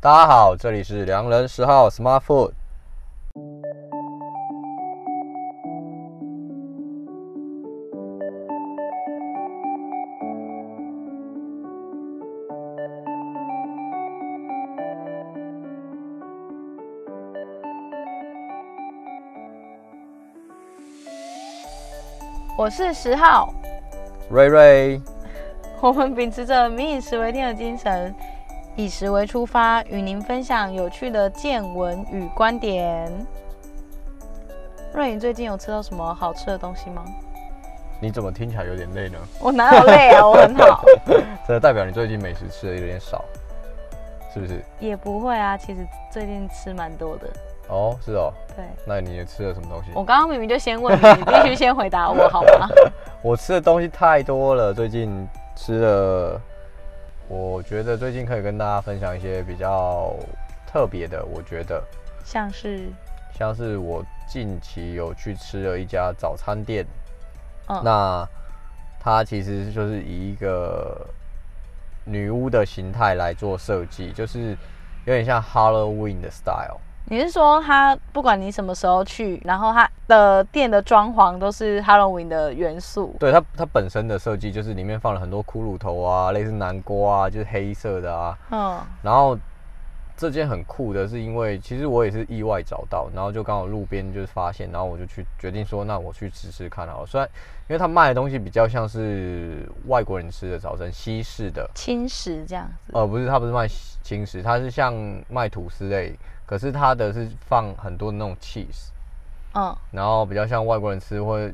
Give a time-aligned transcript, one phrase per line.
[0.00, 2.52] 大家好，这里是良人十号 Smart Food。
[22.56, 23.52] 我是十号，
[24.30, 25.00] 瑞瑞。
[25.82, 28.14] 我们秉持着“民以食为天”的精神，
[28.78, 33.12] 以食为出发，与您分享有趣的见闻与观点。
[34.94, 37.04] 瑞，你最近有吃到什么好吃的东西吗？
[38.00, 39.18] 你怎么听起来有点累呢？
[39.40, 40.24] 我哪有累啊？
[40.24, 40.84] 我很好。
[41.44, 43.24] 这代表你最近美食吃的有点少，
[44.32, 44.62] 是不是？
[44.78, 47.26] 也不会啊，其实最近吃蛮多的。
[47.66, 48.32] 哦，是哦。
[48.54, 48.64] 对。
[48.86, 49.90] 那你也吃了什么东西？
[49.92, 52.68] 我刚刚明明就先问你，你必须先回答我，好吗？
[53.22, 55.28] 我吃的东西太多了，最近。
[55.60, 56.40] 吃了，
[57.28, 60.16] 我觉得最近可以跟大家分享一些比较
[60.66, 61.24] 特别的。
[61.26, 61.82] 我觉得
[62.24, 62.88] 像是
[63.34, 66.86] 像是我近期有去吃了一家早餐店，
[67.68, 68.28] 嗯，那
[68.98, 71.06] 它其实就是以一个
[72.04, 74.56] 女巫的形态来做设计，就是
[75.04, 76.80] 有点像 Halloween 的 style。
[77.10, 83.16] 你是说他不管你什么时候去，然后他的店的装潢都是 Halloween 的元素？
[83.18, 88.38] 对，它它本身的设计就是里面放了很多骷髅头啊，类似南瓜啊，就是黑色的啊。
[88.50, 88.78] 嗯。
[89.00, 89.38] 然后
[90.16, 97.06] 这件很酷的是，因为其实我也是意外找到，然后就刚好路边就是发现，然后我就去决定说，那我去吃吃看好了。
[97.06, 97.26] 虽然
[97.68, 102.92] 因为他卖的东西比较像是外国人吃的早餐，西式的轻食这样子。
[102.92, 103.66] 呃，不是，他不是卖
[104.02, 104.92] 轻食，他是像
[105.28, 106.14] 卖吐司类。
[106.48, 108.88] 可是它的是放很多那种 cheese，
[109.52, 111.52] 嗯，然后比较像外国人吃，会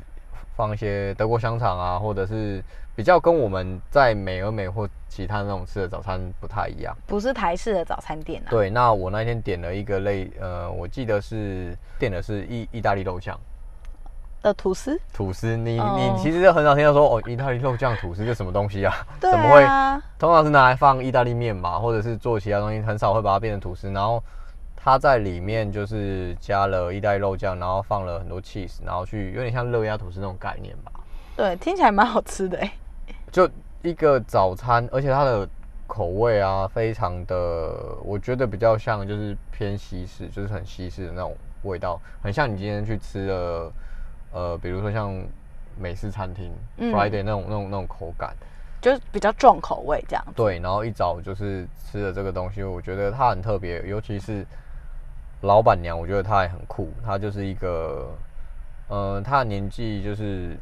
[0.57, 2.63] 放一些德国香肠啊，或者是
[2.95, 8.49] 比较跟我们在美而美或其他那种吃的早餐不太一样，不是台式的早餐店啊。
[8.49, 13.37] 对，那我那天点了一个类，呃，我记得是点的是意意大利肉酱
[14.43, 14.97] 的吐司。
[15.13, 18.95] 吐司，你、嗯、你其实很少听到说哦，意大利肉酱吐司是什么东西啊？
[19.21, 20.03] 对啊，怎么会？
[20.21, 24.23] 通常是拿来放意大利面嘛，或者是做其他东西，很少会把它变成吐司，然后。
[24.85, 30.93] 它在里面就是加了意大利肉酱，然后放了很多 cheese，然后去有点像热压吐司那种概念吧。
[31.35, 32.71] 对，听起来蛮好吃的哎。
[33.33, 33.49] 就
[33.81, 35.49] 一个早餐，而且它的
[35.87, 43.73] 口味啊，非常的，我觉得比较像就是偏西式，就是很西式的那种味道，很像你今天去吃的，
[44.33, 45.19] 呃，比如说像
[45.79, 48.37] 美式餐厅、嗯、Friday 那种那种那种口感，
[48.83, 50.23] 就是比较重口味这样。
[50.37, 54.47] 对，然后一早就是吃了这个东西，我觉得它很特别，尤其是。
[55.45, 56.91] 老板娘，我觉得她也很酷。
[57.05, 58.09] 她就是一个，
[58.89, 60.57] 嗯、呃，她的年纪就是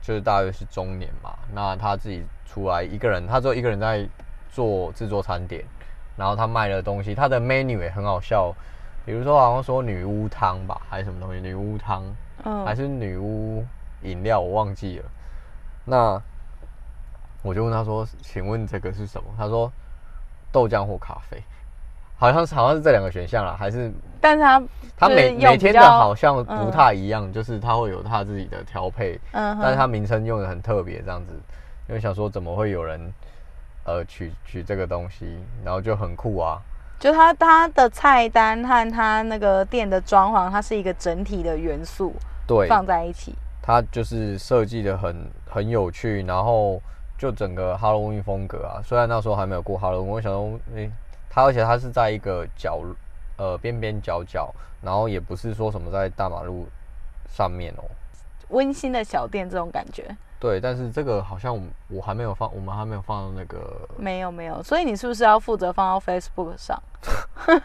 [0.00, 1.34] 就是大约是中年嘛。
[1.52, 4.08] 那她自己出来一个人，她只有一个人在
[4.52, 5.64] 做制作餐点。
[6.16, 8.54] 然后她卖的东西，她的 menu 也很好笑。
[9.04, 11.40] 比如说，好像说女巫汤吧，还是什么东西？
[11.40, 12.04] 女巫汤，
[12.44, 13.64] 嗯，还是女巫
[14.02, 15.04] 饮料，我忘记了。
[15.84, 16.22] 那
[17.42, 19.70] 我就问她说：“请问这个是什么？”她说
[20.52, 21.42] ：“豆浆或咖啡。”
[22.16, 23.92] 好像是好像是这两个选项啦，还是？
[24.20, 24.62] 但是它
[24.96, 31.34] 它每每天的好像不太一样，嗯、就是它会有它自己的调配，嗯，但是它名称用的很特别，这样子，
[31.88, 33.12] 因为想说怎么会有人
[33.84, 36.58] 呃取取这个东西，然后就很酷啊。
[36.98, 42.14] 就它它的菜单和它那个店的装潢，它是一个整体的元素，
[42.46, 43.34] 对，放在一起。
[43.60, 46.80] 它就是设计的很很有趣，然后
[47.18, 48.80] 就整个 Halloween 风格啊。
[48.82, 50.90] 虽然那时候还没有过 Halloween，我想说，哎、欸。
[51.34, 52.80] 它而且它是在一个角，
[53.36, 56.68] 呃边边角角，然后也不是说什么在大马路
[57.28, 57.82] 上面哦，
[58.50, 60.16] 温馨的小店这种感觉。
[60.38, 63.88] 对，但是这个好像我我还没有放，我们还没有放到那个。
[63.96, 66.80] 没有没有，所以你是不是要负责放到 Facebook 上？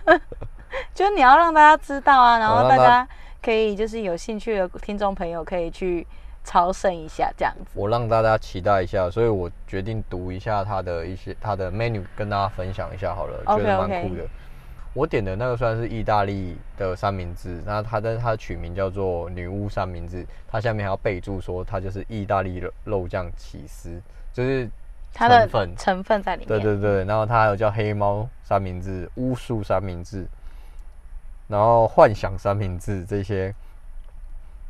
[0.96, 3.08] 就是你要让大家知道啊，然后大家
[3.40, 6.08] 可以就是有兴趣的听众朋友可以去。
[6.44, 14.24] 朝圣一下这样子，我让大家期待一下，所以我决定读一下它的一些它的 menu，跟大家分享一下好了，okay, 觉得蛮酷的。
[14.24, 14.28] Okay.
[14.96, 24.02] 我点的那个算是意大利的三明治，那它的它取名叫做女巫三明治，它下面还要备注说它就是意大利肉肉酱起司，
[24.34, 24.68] 就是
[25.14, 25.48] 它的
[25.78, 26.48] 成分在里面。
[26.48, 30.26] 对对对，然后它还有叫黑猫三明治、巫术三明治，
[31.48, 33.54] 然后幻想三明治这些。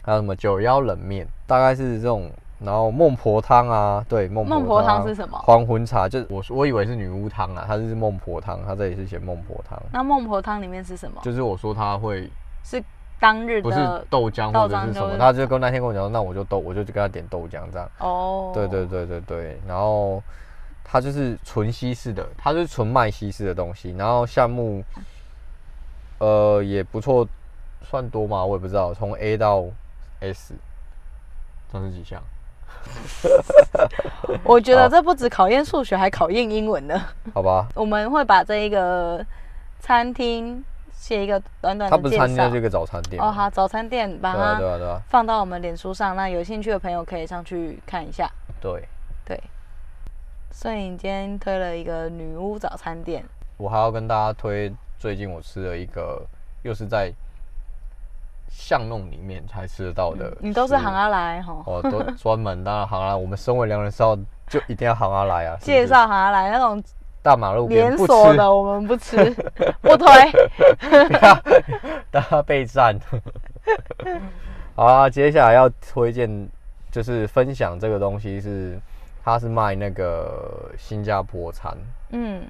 [0.10, 4.60] 还有什么九幺冷面，大概是这种，然后孟婆汤啊，对，孟婆汤。
[4.60, 5.38] 孟婆汤是什么？
[5.38, 9.80] 黄昏茶，就是我我以为是女巫汤啊，它是孟婆汤，它这里是写孟婆汤。
[9.94, 11.22] 那孟婆汤里面是什么？
[11.22, 12.28] 就是我说它会
[12.64, 12.84] 是
[13.20, 13.78] 当日的不是
[14.10, 17.88] 豆浆或者是什么，他就跟那天跟我讲说，那我就豆，我就跟他点豆浆这样。
[18.00, 18.52] 哦。
[18.56, 20.24] 对对对对对，然后
[20.84, 23.92] 它就是纯西式的，它就是纯卖西式的东西。
[23.96, 24.84] 然后项目，
[26.18, 27.28] 呃，也不错，
[27.84, 28.44] 算多嘛？
[28.44, 28.92] 我也不知道。
[28.94, 29.66] 从 A 到
[30.20, 30.54] S，
[31.72, 32.22] 这是几项？
[34.44, 37.02] 我觉得这不止考验数学，还考验英文呢。
[37.34, 37.68] 好吧。
[37.76, 39.26] 我们会把这一个
[39.80, 40.64] 餐厅
[40.94, 41.98] 写一个短短的介绍。
[41.98, 43.22] 它不是餐厅，是一个早餐店。
[43.22, 48.30] 哦，好，早餐店，把它对啊对啊，放到我们脸书上，那有兴趣的朋友可以上去看一下。
[48.62, 48.88] 对
[49.26, 49.42] 对。
[50.52, 53.26] 所以你今天推了一个女巫早餐店。
[53.58, 56.26] 我还要跟大家推最近我吃了一个，
[56.64, 57.14] 又是在。
[58.50, 61.64] 巷弄里面才吃得到的，嗯，你都是行阿来哈？
[61.66, 64.16] 哦，都 专门当然行阿来，我们身为良人少
[64.48, 65.56] 就一定要行阿来啊！
[65.62, 66.84] 介绍行阿来那种
[67.22, 69.18] 大马路连锁的，我们不吃，
[69.82, 70.08] 不推，
[72.12, 73.00] 大家备战。
[74.76, 76.50] 好啊，接下来要推荐
[76.92, 78.80] 就是分享这个东西是，
[79.24, 81.78] 它是卖那个新加坡餐，
[82.12, 82.42] 嗯，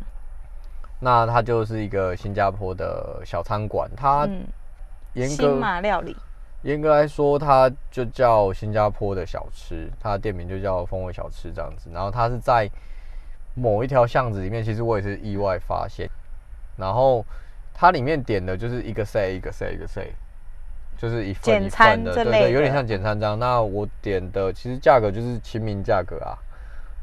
[0.99, 4.27] 那它就是一个新加坡的小餐馆，它。
[5.13, 6.15] 嗯严格新马料理，
[6.61, 11.89] 严格来说，它就叫新加坡的小吃，它的店名就叫风味小吃这样子。
[11.93, 12.69] 然后它是在
[13.55, 16.09] 某一条巷子里面，其实我也是意外发现。
[16.77, 17.25] 然后
[17.73, 20.07] 它里面点的就是一个 set 一个 set 一个 set，
[20.97, 23.37] 就是一份一份的，对对，有点像简餐这样。
[23.37, 26.37] 那我点的其实价格就是亲民价格啊。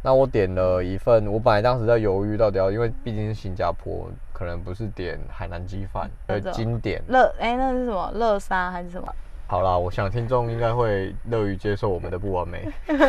[0.06, 4.08] 那我点了一份，我本来当时在犹豫到底要，因为毕竟是新加坡。
[4.32, 9.12] 可能不是点海南鸡饭，呃，经典乐哎，那是什么乐沙还是什么？
[9.49, 12.69] 好啦，我想听众应该会乐于接受我们的不完美。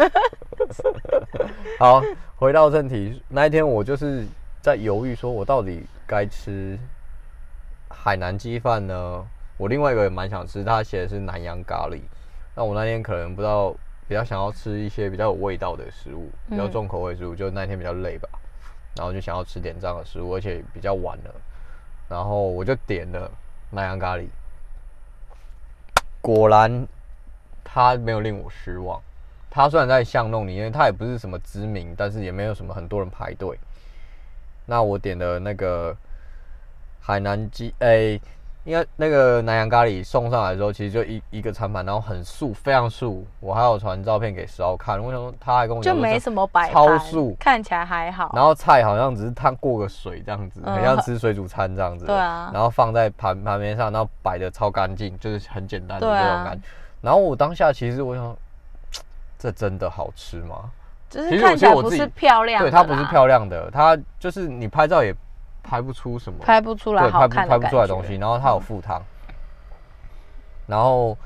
[1.77, 2.01] 好，
[2.37, 4.25] 回到正题，那一天我就是
[4.59, 6.79] 在犹豫，说我到底该吃
[7.89, 9.23] 海南鸡饭呢？
[9.57, 11.99] 我另外一个也蛮想吃，他写的是南洋咖喱。
[12.55, 13.75] 那我那天可能不知道，
[14.07, 18.29] 比较想要吃一些比较有味道的食物，比较重口味的食物，就那天比较累吧。
[18.95, 21.35] 然后就想要吃点这样的食物，而且比较晚了，
[22.09, 23.29] 然后我就点了
[23.69, 24.27] 南洋咖喱。
[26.21, 26.87] 果然，
[27.63, 29.01] 它没有令我失望。
[29.49, 33.59] 它虽然在巷弄里面，它也不是什么知名，但是也没有什么很多人排队。
[34.65, 35.95] 那我点的那个
[37.01, 38.19] 海南鸡，哎。
[38.67, 43.25] 因为那个南洋咖喱送上来的时候，其实就一一个餐盘，然后很素，非常素。
[43.39, 48.29] 我还有传照片给石奥看，我想说他还跟我讲就没什么摆，超素，看起来还好。
[48.35, 52.05] 然后菜好像只是烫过个水这样子，很像吃水煮餐这样子。
[52.05, 52.51] 对啊。
[52.53, 56.67] 然后放在盘盘面上，然后摆的超干净，就是很简单的这种感觉。
[56.99, 58.35] 然后我当下其实我想，
[59.39, 60.69] 这真的好吃吗？
[61.09, 65.15] 就是看起来不是漂亮，对，它不是漂亮的，它就是你拍照也。
[65.69, 68.15] 拍不出什么，拍不出来，对，拍不拍不出来的东西。
[68.15, 69.01] 然后它有附汤，
[70.65, 71.17] 然后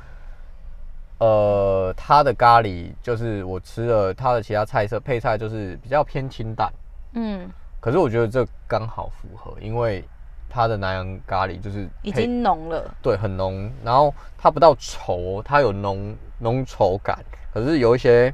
[1.19, 6.73] 呃，它的咖喱就是我吃了它的其他菜色配菜，就是比较偏清淡。
[7.13, 7.47] 嗯，
[7.79, 10.03] 可是我觉得这刚好符合，因为
[10.49, 13.71] 它的南洋咖喱就是已经浓了，对，很浓。
[13.83, 17.23] 然后它不到稠，它有浓浓稠感。
[17.53, 18.33] 可是有一些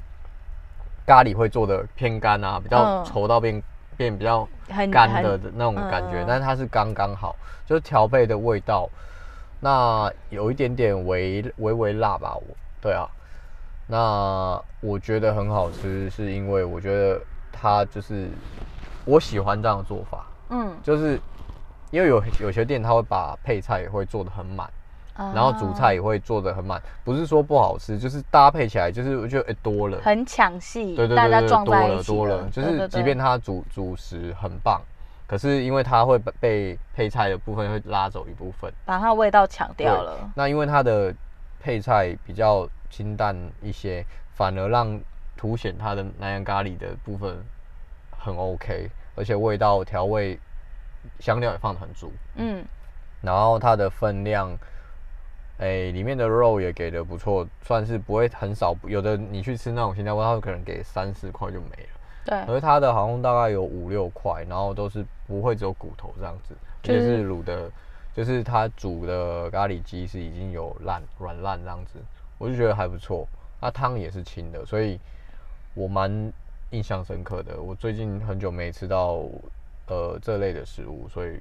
[1.05, 3.61] 咖喱会做的偏干啊，比较稠到变。
[3.97, 4.47] 变比较
[4.91, 7.35] 干的那种感觉，但是它是刚刚好，
[7.65, 8.87] 就是调配的味道，
[9.59, 13.09] 那有一点点微微微辣吧，我对啊，
[13.87, 17.19] 那我觉得很好吃，是因为我觉得
[17.51, 18.29] 它就是
[19.03, 21.19] 我喜欢这样的做法，嗯，就是
[21.89, 24.69] 因为有有些店他会把配菜也会做的很满。
[25.17, 34.79] 然后主菜也会做得很满，不是说不好吃，就是搭配起来就是我觉得多了，很抢戏，对对对，大家撞在一起多了多了，就是即便它主主食很棒，
[35.25, 40.29] 可是因为它会被配菜的部分会拉走一部分，把它的味道抢掉了。
[40.35, 41.11] 那因为它的
[41.59, 44.05] 配菜比较清淡一些，
[44.35, 45.01] 反而让
[45.35, 47.43] 凸显它的南洋咖喱的部分
[48.11, 50.39] 很 OK，而且味道调味
[51.19, 52.63] 香料也放的很足，嗯，
[53.21, 54.55] 然后它的分量。
[55.59, 58.75] 哎、欸，里面的肉也给的不错，算是不会很少。
[58.83, 61.89] 有的你去吃那种新加坡，它可能给三四块就没了。
[62.25, 67.71] 对，而它的好像大概有五六块，然后都是不会只有骨头这样子，就是、而且是卤的，
[68.13, 71.99] 就是它煮的咖喱鸡是已经有烂软烂这样子，
[72.37, 73.27] 我就觉得还不错。
[73.59, 74.99] 那汤也是清的，所以
[75.73, 76.31] 我蛮
[76.69, 77.59] 印象深刻的。
[77.59, 79.23] 我最近很久没吃到
[79.87, 81.39] 呃这类的食物，所以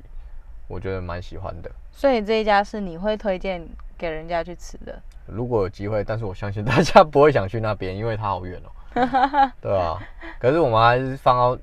[0.68, 1.70] 我觉得蛮喜欢的。
[1.92, 9.98] 所以这一家是你会推荐给人家去吃的，如果有机会，但是我相信大家不会想去那边，因为它好远哦、喔， 对啊，
[10.38, 11.56] 可是我们还是放到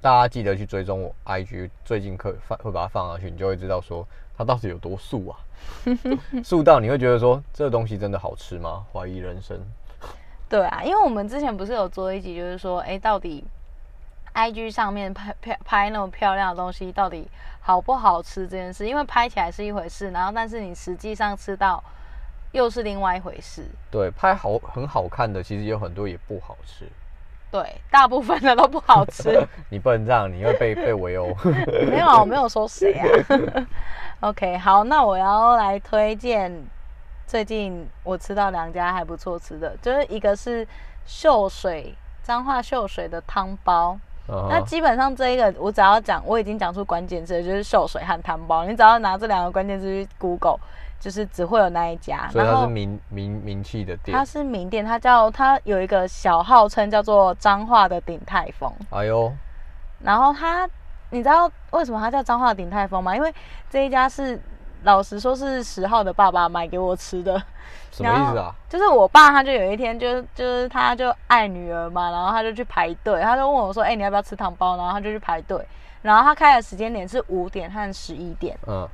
[0.00, 4.06] 大家记得去追踪我 IG，最近可放会把它放上去，你就会知道说
[4.36, 5.38] 它到底有多素啊，
[6.44, 8.84] 素到你会觉得说这个东西真的好吃吗？
[8.92, 9.58] 怀疑人生。
[10.48, 13.42] 对啊，因为我们之前不是有做一集，就是说，哎、欸，到底
[14.34, 17.26] IG 上面拍拍拍那么漂亮的东西，到底
[17.62, 18.86] 好不好吃这件事？
[18.86, 21.82] 因为拍起来是一回事，然后但是你实际上吃到
[22.50, 23.64] 又是另外一回事。
[23.90, 26.86] 对，拍好很好看的，其实有很多也不好吃。
[27.52, 29.46] 对，大部分的都不好吃。
[29.70, 31.28] 你不能这样，你会被被围殴。
[31.86, 33.06] 没有，我没有说谁啊。
[34.20, 36.52] OK，好，那我要来推荐
[37.26, 40.66] 最近我吃到两家还不错吃的，就是一个是
[41.04, 43.98] 秀水彰化秀水的汤包。
[44.28, 44.48] Uh huh.
[44.48, 48.64] 那基本上这一个我只要讲，我已经讲出关键字，就是秀水和汤包。
[48.64, 50.58] 你只要拿这两个关键字去 Google，
[51.00, 52.28] 就是只会有那一家。
[52.30, 54.16] 所以它是名名名气的店。
[54.16, 58.72] 它是名店，它叫它有一个小号称叫做彰化的鼎泰丰。
[58.90, 59.32] 哎呦，
[60.00, 60.68] 然后它。
[61.14, 63.14] 你知道为什么它叫彰化鼎泰丰吗？
[63.14, 63.30] 因为
[63.68, 64.40] 这一家是
[64.84, 67.42] 老实说是十号的爸爸买给我吃的。
[67.92, 68.54] 什么意思啊？
[68.70, 75.62] 就是我爸他就有一天就就是他就爱女儿嘛，然后他就去排队，他就问我说：“哎、欸，你要不要吃糖包？”然后他就去排队，
[76.00, 78.88] 然后他开的时间点是五点和十一点，嗯，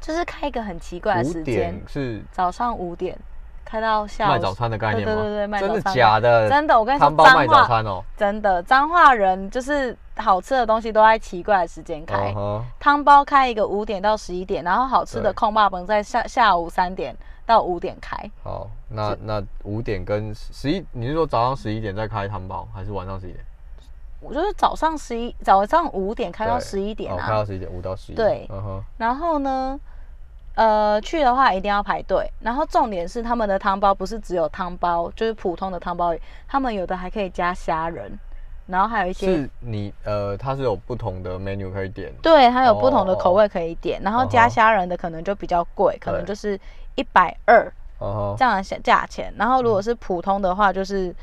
[0.00, 3.18] 就是开一个很奇怪的时间，是早上五点。
[3.68, 5.14] 开到下午卖早餐的概念吗？
[5.14, 5.74] 对对对，卖早餐。
[5.74, 6.48] 真的假的？
[6.48, 8.02] 真的，我跟你说，汤包卖早餐哦。
[8.16, 12.32] 真的，彰化人就是好吃的东西都在奇怪的时间开。
[12.80, 18.16] 汤、uh huh、包开一个五点到十一点，然后好吃的控霸本在下下午三点到五点开。
[18.42, 23.44] 好，那那五点跟十一，你是说早上十一点再开汤包，还是晚上十一点？
[24.20, 28.14] 我就是早上十一，早上五点开到十一点啊，开到十一点，五到十一。
[28.14, 29.78] 对，uh huh、然后呢？
[30.58, 32.28] 呃，去的话一定要排队。
[32.40, 36.12] 然后重点是他们的汤包不是只有汤包，就是普通的汤包，
[36.48, 38.18] 他们有的还可以加虾仁，
[38.66, 42.12] 然后还有一些是你呃，它是有不同的 menu 可以点。
[42.20, 46.58] 对，它有不同的口味可以点，哦、然后加虾仁的可能就比较贵，哦、可能就是
[46.96, 47.72] 一百二
[48.36, 49.32] 这样的价钱。
[49.38, 51.14] 然后如果是普通的话，就是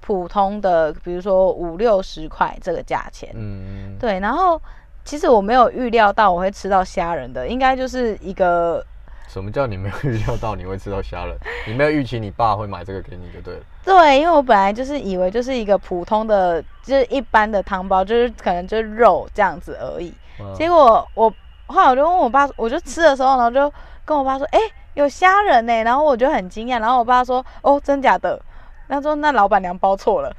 [0.00, 3.28] 普通的，比如说五六十块这个价钱。
[3.34, 4.62] 嗯，对，然后。
[5.04, 8.84] 其实我没有预料到我会吃到虾仁的，应该就是一个。
[9.28, 11.36] 什么叫你没有预料到你会吃到虾仁？
[11.66, 13.60] 你没有预期你爸会买这个给你就对了。
[13.84, 20.14] 对，因为我本来就是以为就是一个普通的，就是一般的汤包，就是可能就是肉这样子而已。
[20.40, 21.32] 嗯、结果我
[21.66, 23.72] 后来我就问我爸，我就吃的时候，然后就
[24.04, 28.40] 跟我爸说：“哎、欸，有虾仁呢。”然后我就很惊讶，然后我爸说：“哦，真假的？”
[28.88, 30.32] 他说：“那老板娘包错了。”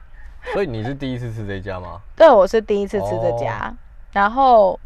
[0.54, 2.00] 所以你是第一次吃这家吗？
[2.16, 3.66] 对，我是第一次吃这家。
[3.68, 3.83] 哦
[4.14, 4.78] 然后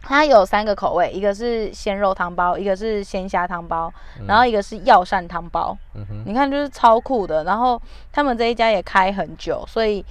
[0.00, 5.76] 它有三个口味，一个是鲜肉汤包，一个是鲜虾汤包，嗯、然后一个是药膳汤包。
[5.94, 7.42] 嗯、哼你看就是超酷的。
[7.44, 7.80] 然后
[8.12, 10.04] 他们这一家也开很久，所以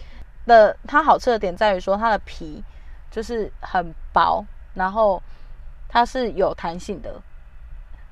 [0.46, 2.64] 的它好吃的点在于说它的皮
[3.10, 5.22] 就是很薄，然后
[5.88, 7.14] 它是有弹性的。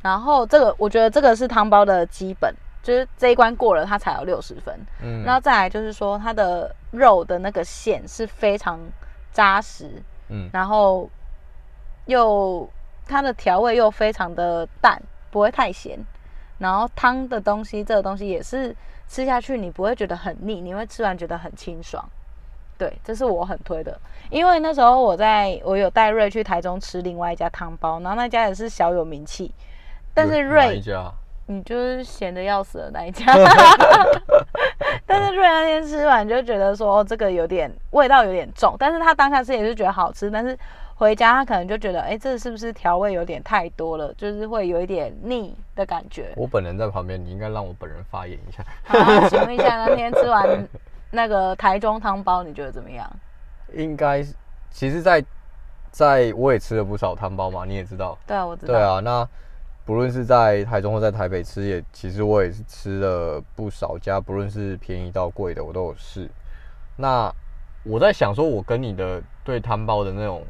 [0.01, 4.79] 然后这个我觉得这个是汤包的基本，就是这一关过了它才有六十分。
[5.01, 8.79] 嗯，然后再来就是说它的肉的那个馅是非常
[9.33, 10.01] 扎实。
[10.31, 11.07] 嗯，然后
[12.05, 12.67] 又
[13.05, 15.99] 它的调味又非常的淡，不会太咸。
[16.57, 18.75] 然后汤的东西，这个东西也是
[19.07, 22.03] 吃下去你不会觉得很腻，你会吃完觉得很清爽。
[22.77, 23.99] 对，这是我很推的。
[24.29, 29.53] 因为那时候我在我有带瑞去台中吃另外一家汤包，然后那家也是小有名气。
[30.13, 30.81] 但是瑞，
[31.47, 33.25] 你就是闲的要死的那一家。
[35.05, 40.57] 但是瑞那天吃完就觉得说这个有点味道有点重，但是他当下吃也是觉得好吃，但是
[40.95, 46.31] 回家他可能就觉得，哎，这是不是调味有点太多了，就是会有一点腻的感觉。
[46.37, 48.63] 我本人在旁边，你应该让我本人发言一下。
[48.83, 50.65] 好，请问一下，那天吃完
[51.09, 53.11] 那个台中汤包，你觉得怎么样？
[53.73, 54.23] 应该，
[54.69, 55.27] 其实在，在
[55.91, 58.17] 在我也吃了不少汤包嘛，你也知道。
[58.25, 58.73] 对啊，我知道。
[58.73, 59.27] 对啊，那。
[59.91, 66.29] 不论是在台中或在台北吃，也其实我也是吃了不少家，不论是便宜到贵的，我都有试。
[66.95, 67.29] 那
[67.83, 70.47] 我在想说，我跟你的对汤包的那种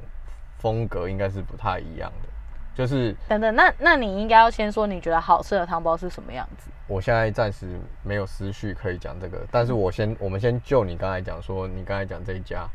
[0.59, 2.29] 风格应该是不太一样的。
[2.75, 6.69] 就是等等，那那你应该要先说你觉得好吃的汤包是什么样子？
[6.85, 7.65] 我现在暂时
[8.03, 12.69] 没有思绪可以讲这个，但是我先，我们先就你刚才讲说，你刚才讲这一家，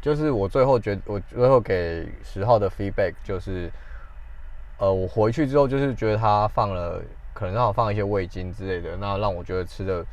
[0.00, 3.68] 就是我最后觉得，我最后给十号的 feedback 就是。
[4.78, 7.02] 呃，我回去之后就是觉得它放了，
[7.34, 10.04] 可能让我放一些味精之类的，那让我觉得吃的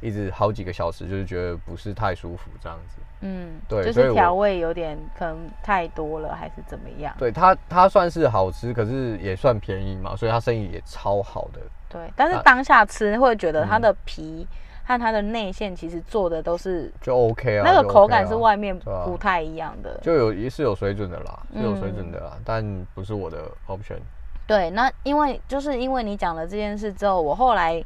[0.00, 2.96] 一直好几个小时，就是觉得不是太舒服这样子。
[3.20, 7.14] 嗯，对，就是调味有点可能太多了，还是怎么样？
[7.18, 11.60] 对它，它算是好吃，可是也算便宜嘛，所以它生意也超好的。
[11.88, 14.46] 对，但是当下吃会觉得它的皮
[14.84, 24.00] 和它的内馅其实做的都是就 OK 啊，那个口感是外面不太一样的，就有也是有水准的啦，是有水准的啦，嗯、但不是我的 option。
[24.46, 27.82] 对，那因为就是因为你讲了这件事之后，我后来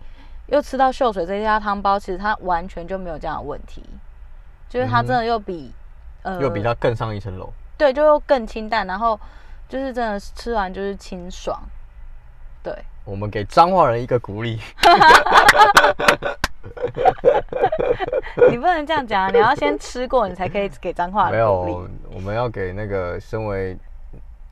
[0.47, 3.85] 又吃到秀水这家汤包，其实它完全就没有这样的问题。
[4.69, 5.73] 就是它真的又比、
[6.23, 7.51] 嗯、呃又比它更上一层楼。
[7.77, 9.19] 对，就又更清淡，然后
[9.69, 11.59] 就是真的吃完就是清爽。
[12.63, 12.75] 对，
[13.05, 14.61] 我们给彰化人一个鼓励。
[18.51, 19.31] 你不能这样讲啊！
[19.31, 21.33] 你要先吃过，你才可以给彰化人。
[21.33, 23.79] 没有，我们要给那个身为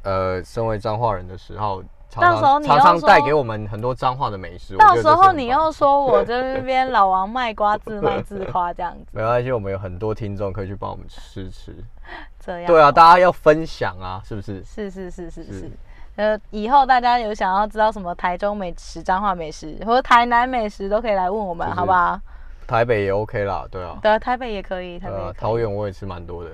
[0.02, 1.82] 呃身为彰化人的时候。
[2.14, 4.76] 到时候你常常带给我们很多彰化的美食。
[4.76, 9.06] 到时候你又说 我这边老王卖瓜自卖自夸这样子。
[9.12, 11.76] 没关系，我们有很多听众可以去帮我们吃吃。
[12.38, 12.66] 这样。
[12.66, 14.64] 对啊，大家要分享啊，是不是？
[14.64, 15.70] 是是是是是。
[16.16, 22.18] 呃，以后大家有想要知道什么台中美食、彰化美食或者台南美食，都可以来问我们，好不好？
[22.66, 25.32] 台北也 OK 啦，对啊，对，台北也可以，台北可以。
[25.38, 26.50] 桃园我也吃蛮多的，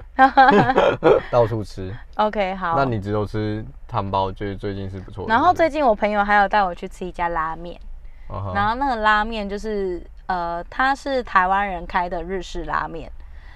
[1.31, 1.95] 到处吃。
[2.16, 2.76] OK，好。
[2.76, 5.33] 那你只有吃汤包，就是最近是不错的。
[5.33, 7.81] 然后最近我朋友还有带我去吃一家拉面
[8.28, 8.54] ，uh huh.
[8.54, 13.11] 然后那个拉面就是呃，它是台湾人开的日式拉面。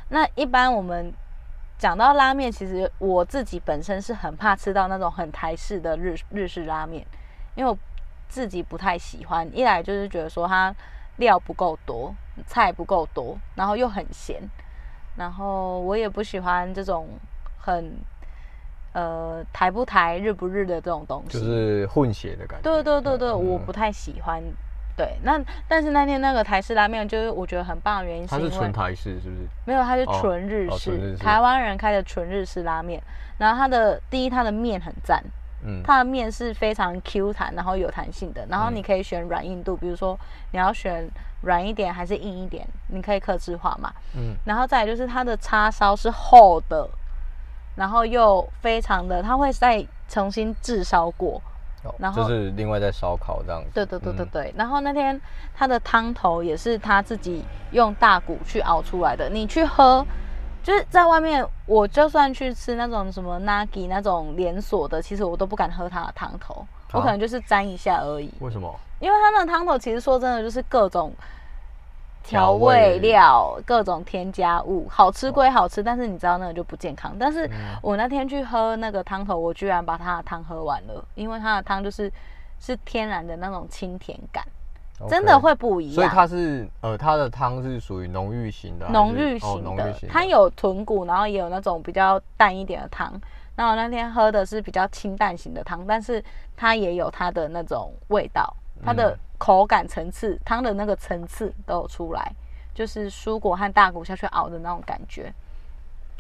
[0.09, 1.13] 那一般我们
[1.79, 7.05] 讲到拉面，其实我自己本身是很怕吃到那种很台式的日日式拉面，
[7.55, 7.77] 因为我
[8.29, 9.47] 自己不太喜欢。
[9.55, 10.75] 一来就是觉得说它
[11.17, 12.15] 料不够多。
[12.47, 14.43] 菜不够多，然后又很咸，
[15.17, 17.09] 然后我也不喜欢这种
[17.57, 17.99] 很
[18.93, 22.71] 呃台不台日不日的这种东西，就是混血的感觉。
[22.71, 24.43] 对对对对，嗯、我不太喜欢。
[24.95, 29.49] 对，那但是那天那个台式拉面，就是我觉得很棒的原因是因为，它是纯台式是不是？
[29.65, 33.03] 没有，它是纯日式，哦哦、台湾人开的纯日式拉面。
[33.39, 35.25] 然后它的第一，它的面很赞。
[35.65, 40.19] 嗯，它的面是非常 Q 弹，然后有弹性的，然后你可以选软硬度，嗯、比如说
[40.53, 41.09] 你要选
[41.43, 43.93] 软一点还是硬一点，你可以克制化嘛。
[44.15, 46.89] 嗯，然后再来就是它的叉烧是厚的，
[47.75, 51.43] 然后又非常的，它会再重新炙烧过，
[51.83, 53.71] 哦、然后就是另外再烧烤这样子。
[53.75, 55.21] 对对对对对，嗯、然后那天
[55.55, 60.07] 它的汤头也是他自己用大骨去熬出来的，你去喝。
[60.67, 68.29] 就是在外面，我就算去吃那种什么 Nagi 那种连锁的，其实我都不敢喝它的汤头，啊、我可能就是沾一下而已。
[68.41, 68.75] 为什么？
[68.99, 71.13] 因为它那个汤头其实说真的就是各种
[72.25, 77.15] 调味料、味各种添加物，好吃归好吃，哦、但是你知道那个就不健康。
[77.17, 77.49] 但是
[77.81, 82.13] 我那天去喝那个汤头，我居然把它的汤喝完了，因为它的汤就是
[82.59, 84.45] 是天然的那种清甜感。
[85.11, 90.13] 真的会不一样，所以它是呃，它的汤是属于浓郁型的，浓郁型的，哦、型的。
[90.13, 93.13] 它有豚骨，然后也有那种比较淡一点的汤。
[93.57, 96.23] 那我那天喝的是比较清淡型的汤，但是
[96.57, 102.33] 它也有它的那种味道，它的口感层次，汤、嗯、的那个层次都有出来，
[102.75, 105.31] 就是蔬果和大骨下去熬的那种感觉。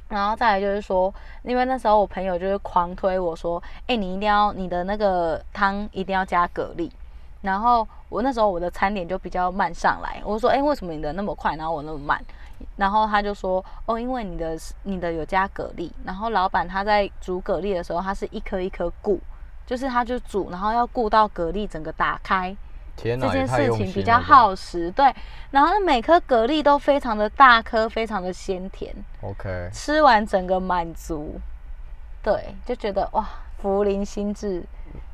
[0.08, 1.12] 然后再来就是说，
[1.42, 6.90] 因为那时候我朋友就是狂推我说，哎、欸，你一定要你的那个汤一定要加蛤蜊。
[7.46, 12.20] 然后我那时候我的餐点就比较慢上来，我说，哎，为什么你的那么快，然后我那么慢？
[12.74, 19.20] 然后他就说，哦，因为你的你的有加蛤蜊，然后老板他在煮蛤蜊的时候，他是一颗一颗顾，
[19.64, 22.56] 就是他就煮，然后要顾到蛤蜊整个打开，
[22.96, 25.14] 天哪，这件事情比较耗时，对。
[25.52, 31.38] 然后每颗蛤蜊都非常的大颗，非常的鲜甜，OK，吃完整个满足，
[32.22, 33.24] 对，就觉得哇，
[33.58, 34.64] 福临心智。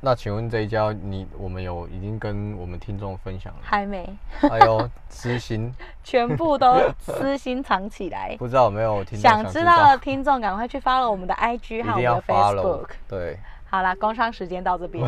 [0.01, 3.61] 那请问这一家你我们有已经跟我们听众分享了？
[3.62, 4.09] 还没。
[4.51, 8.35] 哎呦，私心， 全部都私心藏起来。
[8.40, 12.88] 不知道有没有听想知道的听众，赶快去 follow 我们的 IG 和我们的 Facebook。
[13.09, 13.38] 对，
[13.71, 15.05] 好啦，工商时间到这边。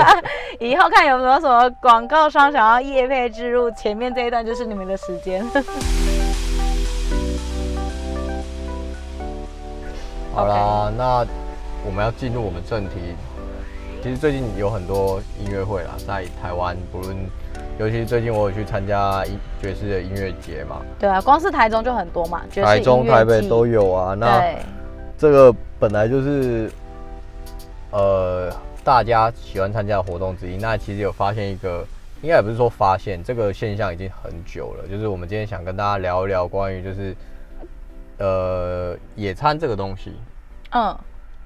[0.60, 5.44] 以后看有没有什么广告商想要业配置入，前面这一段就是你们的时间。
[10.34, 11.26] 好啦，那
[11.84, 13.14] 我们要进入我们正题。
[14.06, 17.16] 其实最近有很多音乐会啦，在台湾，不论，
[17.76, 19.24] 尤其是最近我有去参加
[19.60, 20.80] 爵士的音乐节嘛。
[20.96, 24.14] 对啊，光是台中就很多嘛，台中、台北都有啊。
[24.14, 24.54] 那
[25.18, 26.70] 这个本来就是
[27.90, 28.48] 呃
[28.84, 30.56] 大家喜欢参加的活动之一。
[30.56, 31.84] 那其实有发现一个，
[32.22, 34.86] 应该也不是说发现，这个现象已经很久了。
[34.88, 37.16] 就是我们今天想跟大家聊一聊关于就是
[38.18, 40.12] 呃野餐这个东西。
[40.70, 40.96] 嗯，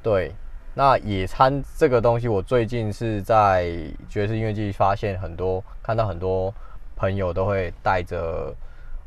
[0.02, 0.34] 对。
[0.72, 3.70] 那野餐这个东西，我最近是在
[4.08, 6.54] 爵士音乐季发现很多，看到很多
[6.96, 8.54] 朋友都会带着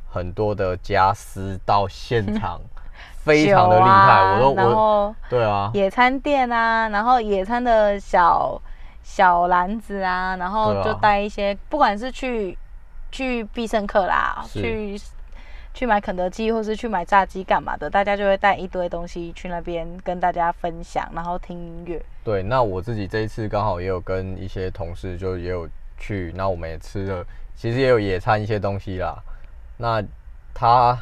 [0.09, 2.59] 很多的家私到现场，
[3.23, 3.89] 非常的厉害。
[3.89, 8.61] 啊、我都我后对啊，野餐垫啊，然后野餐的小
[9.01, 12.57] 小篮子啊，然后就带一些，啊、不管是去
[13.09, 14.99] 去必胜客啦，去。
[15.73, 22.01] 去买肯德基或是去买炸鸡干嘛的，大家就会带一堆东西去那边跟大家分享，然后听音乐。
[22.23, 29.17] 对，那我自己这一次刚好也有跟一些同事就也有去，那我们也吃了，其实也有野餐一些东西啦。
[29.77, 30.03] 那
[30.53, 30.97] 他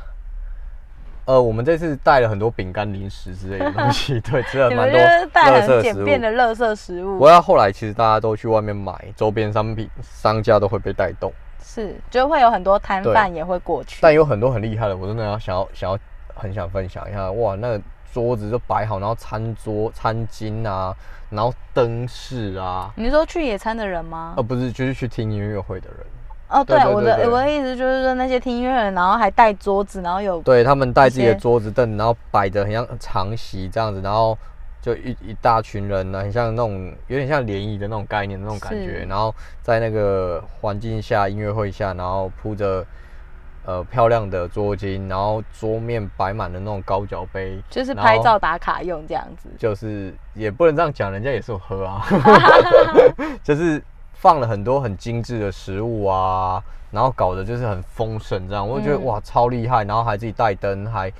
[1.25, 4.99] 呃，我们这次带了很多饼干、零食之类的东西， 对，吃了蛮多
[5.31, 7.19] 带很简便的垃圾食物。
[7.19, 11.31] 不过后来其实大家都去外面买周边商品，商家都会被带动，
[11.63, 14.00] 是，就会有很多摊贩也会过去。
[14.02, 15.97] 但有很多很厉害的，我真的要想要想要
[16.36, 17.82] 很想分享一下，哇，那个
[18.13, 20.93] 桌子都摆好，然后餐桌、餐巾啊，
[21.30, 22.91] 然后灯饰啊。
[22.95, 24.34] 你说去野餐的人吗？
[24.38, 26.06] 呃，不是，就是去听音乐会的人。
[26.50, 34.38] 哦，对，我的我的意思就是说，那些听音乐人，然后还带桌子，然后有对他们带自己的桌子凳，然后摆的很像长席这样子，然后
[34.82, 42.86] 就一一大群人呢，很像那种有点像联谊的那种概念的那种感觉，然后在那个环境下音乐会下，然后铺着
[43.65, 52.06] 呃漂亮的桌巾，然后桌面摆满了那种高脚杯，就是拍照打卡用这样子，就是也不能这样讲，人家也是有喝啊，
[53.44, 53.82] 就是。
[54.13, 58.70] 放了很多很精致的食物啊，然后搞得就是很丰盛，这样。
[58.70, 61.12] 我就觉得哇超厉害，然后还自己带灯，还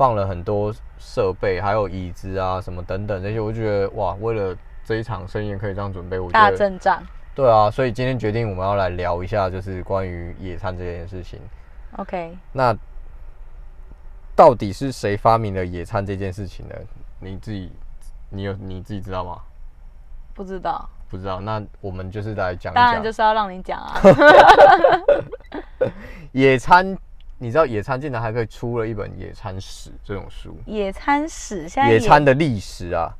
[0.00, 7.02] 放了很多设备，还有椅子啊什么等等这些，我就觉得哇，为了这一场盛宴可以这样准备，我觉得大阵仗。
[7.34, 11.38] 对啊，所以今天决定我们要来聊一下，就是关于野餐这件事情。
[11.98, 12.74] OK，那
[14.34, 16.74] 到底是谁发明了野餐这件事情呢？
[17.18, 17.70] 你自己，
[18.30, 19.36] 你有你自己知道吗？
[20.32, 20.88] 不知道。
[21.10, 22.84] 不知道，那我们就是来讲一讲。
[22.86, 24.00] 当然就是要让你讲啊。
[26.32, 26.96] 野餐，
[27.42, 30.54] 你知道野餐竟然还可以出了一本野餐史这种书。
[30.66, 33.10] 野餐史，现在野餐的历史啊。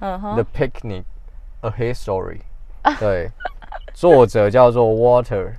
[0.00, 0.34] 嗯哼。
[0.34, 1.04] The Picnic,
[1.62, 2.40] a History。
[2.98, 3.30] 对，
[3.94, 5.52] 作者叫做 Water。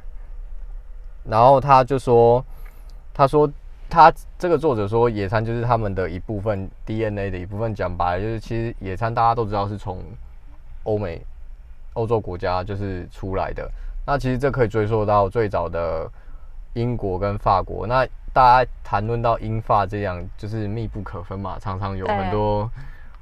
[1.24, 2.46] 然后他就说，
[3.14, 3.52] 他说
[3.90, 7.74] 他这个作者说，野餐就是他们的一部分 DNA 的一部分。
[7.74, 10.04] 讲白了，就是其实野餐大家都知道是从
[10.84, 11.22] 欧美。
[11.94, 13.70] 欧洲国家就是出来的，
[14.08, 16.10] 那其实这可以追溯到最早的
[16.74, 17.86] 英国跟法国。
[17.88, 22.70] 那大家谈论到英法这样，就是密不可分嘛，常常有很多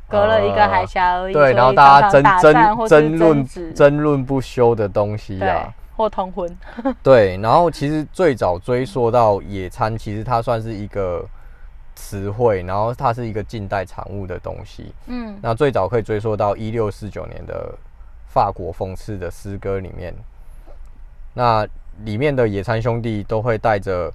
[0.07, 1.33] 隔了一个海峡而已。
[1.33, 6.57] 对，然后大家争争争论争论不休的东西啊，或通婚。
[7.03, 11.25] 对，然后其实最早追溯到野餐，其实它算是一个
[11.95, 14.93] 词汇，然后它是一个近代产物的东西。
[15.07, 17.73] 嗯，那最早可以追溯到一六四九年的。
[18.31, 20.13] 法国讽刺的诗歌里面，
[21.33, 21.67] 那
[22.05, 24.11] 里面的野餐兄弟都会带着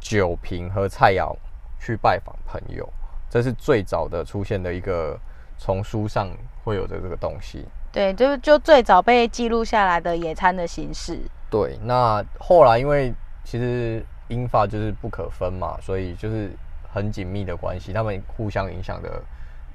[0.00, 1.34] 酒瓶和菜肴
[1.78, 2.88] 去拜访朋友，
[3.28, 5.18] 这是最早的出现的一个
[5.58, 6.28] 从书上
[6.64, 7.64] 会有的这个东西。
[7.92, 11.18] 对，就就最早被记录下来的野餐的形式。
[11.50, 13.12] 对，那后来因为
[13.44, 16.50] 其实英法就是不可分嘛，所以就是
[16.92, 19.22] 很紧密的关系，他们互相影响的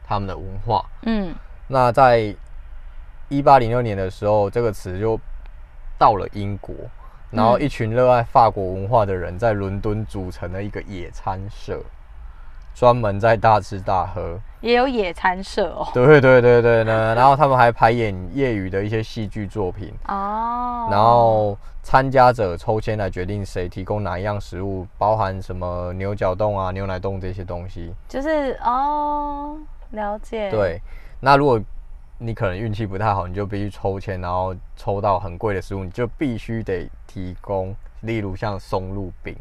[0.04, 0.86] 他们的文化。
[1.04, 1.36] 嗯，
[1.68, 2.36] 那在。
[3.34, 5.18] 一八零六年的时候，这个词就
[5.98, 6.76] 到了英国，
[7.32, 11.82] 然后一群热爱法国文化的人在伦敦组成了一个野餐社，
[12.76, 14.38] 专门在大吃大喝。
[14.60, 15.88] 也有野餐社哦。
[15.94, 20.88] 对对对对呢， 然后他们还排演业余的一些戏剧作品哦。
[20.92, 27.94] 然后参加者抽签来决定谁提供哪一样食物，包含什么牛角冻啊、牛奶冻这些东西。
[28.08, 29.58] 就是哦，
[29.92, 30.52] 了解。
[30.52, 30.82] 对，
[31.20, 31.60] 那如果。
[32.24, 39.36] 你可能运气不太好，你就必须抽签，然后抽到很贵的食物，你就必须得提供，例如像松露饼，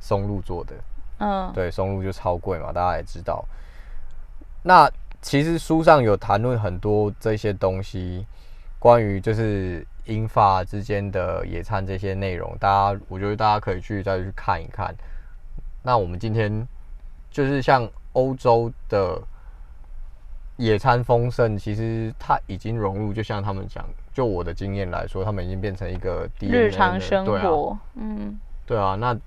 [0.00, 0.74] 松露做的，
[1.18, 3.44] 嗯，对，松露就超贵嘛，大家也知道。
[4.62, 8.24] 那其实书上有谈论很多这些东西，
[8.78, 14.94] 关于就是英法之间的野餐这些内容，大家我觉得大家可以去再去看一看。
[15.82, 16.66] 那我们今天
[17.30, 19.20] 就是像欧洲的。
[20.56, 27.70] 野餐丰盛，其实它已经融入，就像他们讲，就我的经验来说，他们已经变成一个日常生活。
[27.70, 28.94] 啊、嗯，对啊。
[28.94, 29.18] 那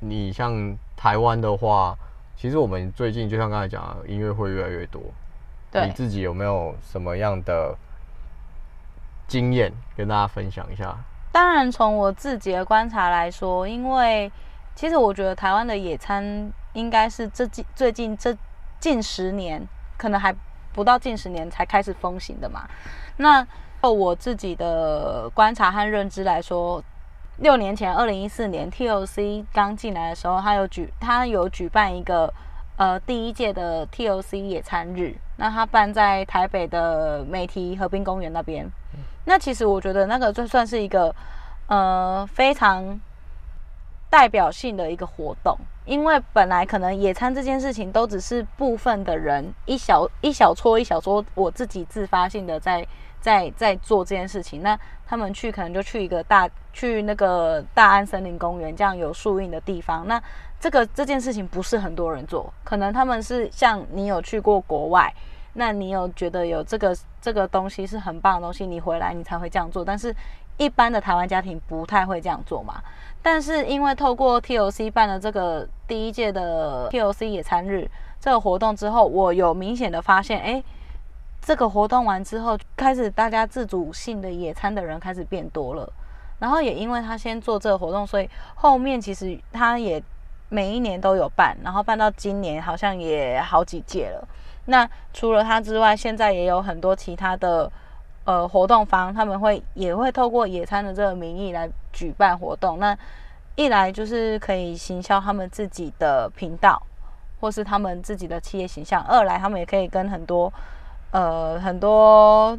[0.00, 1.96] 你像台湾的话，
[2.34, 5.00] 其实我们最近就像刚才讲，音乐会越来越多。
[5.70, 7.72] 对，你自己有没有什么样的
[9.28, 10.96] 经验跟大家分享一下？
[11.30, 14.28] 当然，从我自己的观察来说，因为
[14.74, 18.36] 其实我觉得台湾的野餐应该是这近最近这
[18.80, 19.64] 近十年
[19.96, 20.34] 可能还。
[20.72, 22.68] 不到近十年才开始风行的嘛？
[23.16, 23.46] 那
[23.80, 26.82] 就我自己的观察和认知来说，
[27.38, 32.32] 六年前，二零一四年 TOC 刚进来的时候，他有举他有举办一个
[32.76, 38.68] 呃第一届的 TOC 野餐日，那他办在台北的美堤河滨公园那边。
[39.24, 41.14] 那其实我觉得那个就算是一个
[41.66, 42.98] 呃非常
[44.08, 45.56] 代表性的一个活动。
[45.88, 52.86] 因为本来可能野餐这件事情都只是部分的人一小一小撮一小撮，我自己自发性的在
[53.20, 54.62] 在在做这件事情。
[54.62, 60.06] 那他们去可能就去一个大去那个大安森林公园这样有树荫的地方。
[60.06, 60.22] 那
[60.60, 65.10] 这个这件事情不是很多人做，可能他们是像你有去过国外，
[65.54, 69.82] 那你有觉得有这个这个东西是很棒的东西，你回来你才会这样做。
[69.82, 70.14] 但是
[70.58, 72.82] 一般的台湾家庭不太会这样做嘛。
[73.22, 77.90] 但是因为透过 T O C 办了这个第一届的 T O C 野餐日
[78.20, 80.62] 这个活动之后，我有明显的发现，哎。
[81.40, 85.90] 这个活动完之后，开始大家自主性的野餐的人开始变多了，
[86.40, 90.02] 然后也因为他先做这个活动，所以后面其实他也
[90.50, 94.28] 每一年都有办，然后办到今年好像也好几届了。
[94.66, 97.70] 那除了他之外，现在也有很多其他的
[98.28, 102.78] 呃活动方，他们会也会透过野餐的这个名义来举办活动。
[102.78, 102.94] 那
[103.56, 106.82] 一来就是可以行销他们自己的频道，
[107.40, 110.52] 或是他们自己的企业形象；二来他们也可以跟很多。
[111.10, 112.54] 呃，很多，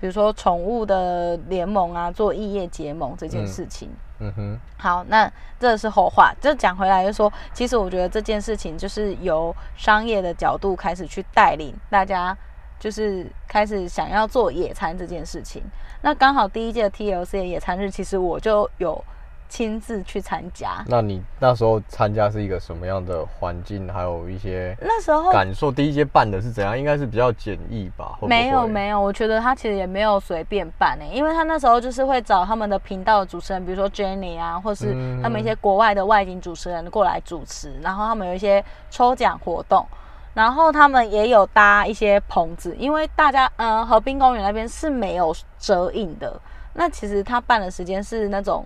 [0.00, 3.88] 比如说宠物的联盟啊，做异业结盟这件事情。
[4.18, 4.58] 嗯，嗯哼。
[4.76, 5.30] 好，那
[5.60, 6.34] 这是后话。
[6.40, 12.36] 就讲回来，就说，其实我觉得这件事情就是由商业的角度开始去带领大家，
[12.78, 15.62] 就是开始想要做野餐这件事情。
[16.02, 19.04] 那刚好第一届 TLC 的野餐日，其实我就有。
[19.50, 23.90] 亲自去参加，那你那时候参加是一个什么样的环境？
[23.90, 25.72] 还有一些那时候感受。
[25.72, 26.78] 第一届办的是怎样？
[26.78, 28.10] 应该是比较简易吧？
[28.20, 28.28] 会不会？
[28.28, 39.86] 没有没有，我觉得他其实也没有随便办呢、欸，因为他那时候就是会找他们的频道的主持人，比如说 Jenny 啊，或是他们一些国外的外景主持人过来主持，然后他们有一些抽奖活动，
[40.34, 46.40] 然后他们也有搭一些棚子，因为大家嗯、呃，河滨公园那边是没有遮影的，
[46.74, 48.64] 那其实他办的时间是那种。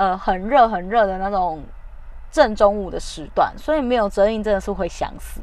[0.00, 1.60] 呃，很热很热的那种
[2.30, 5.40] 正中午的时段，所以没有遮影真的是会想死，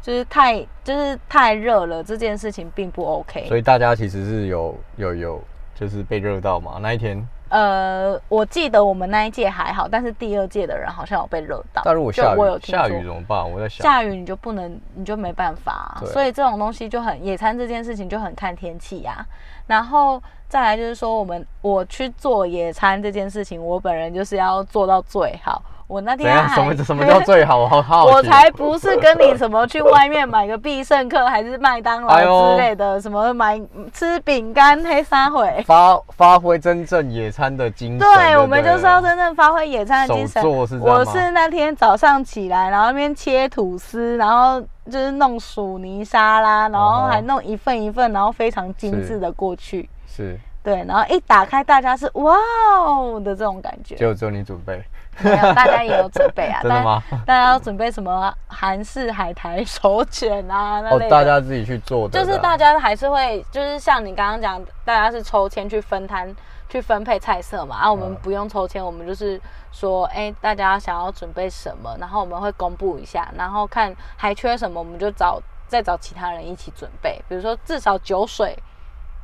[0.00, 3.48] 就是太就是太热了，这件事情并不 OK。
[3.48, 5.42] 所以大家其实是有有有
[5.74, 7.26] 就是被热到嘛那一天？
[7.50, 11.82] 呃，我记得我们那一届还好，但是第二届的人好像有被热到。
[11.84, 13.50] 但如果下雨下雨怎么办？
[13.50, 16.02] 我在想下雨你就不能，你就没办法啊。
[16.06, 19.26] 所以这种东西就很野餐这件事情就很看天气呀。
[19.66, 25.60] 然后再来就是说，我们我去做野餐这件事情，我本人就是要做到最好。
[25.90, 27.58] 我那天什么什么叫 最好？
[27.58, 33.60] 我好好我才不是跟你什么去外面买个必胜客，还是麦当劳之类的，什么买
[33.92, 37.98] 吃饼干黑三回，发发挥真正野餐的精神。
[37.98, 40.48] 对，我们就是要真正发挥野餐的精神。
[40.48, 49.90] 我是那天早上起来，然后那边切吐司，然后就是弄薯泥沙拉，然后还弄一份一份，然后非常精致的过去。
[50.06, 50.38] 是。
[50.62, 52.36] 对，然后一打开，大家是哇
[52.76, 53.96] 哦的这种感觉。
[53.96, 54.80] 就只有你准备。
[55.22, 56.60] 没有，大家也有准备啊。
[56.62, 57.02] 真的吗？
[57.26, 60.80] 大家要准备什么韩式海苔手卷啊？
[60.82, 61.06] 那类的。
[61.06, 62.18] 哦，大家自己去做的。
[62.18, 66.34] 就是大家还是会，就是像你刚刚讲，大家是抽签去分摊、
[66.68, 67.76] 去分配菜色嘛。
[67.76, 69.40] 啊，我们不用抽签，我们就是
[69.72, 77.20] 说，哎，大家想要准备什么，然后我们会公布一下，然后看还缺什么，我们就找再找其他人一起准备。
[77.28, 78.56] 比如说至少酒水，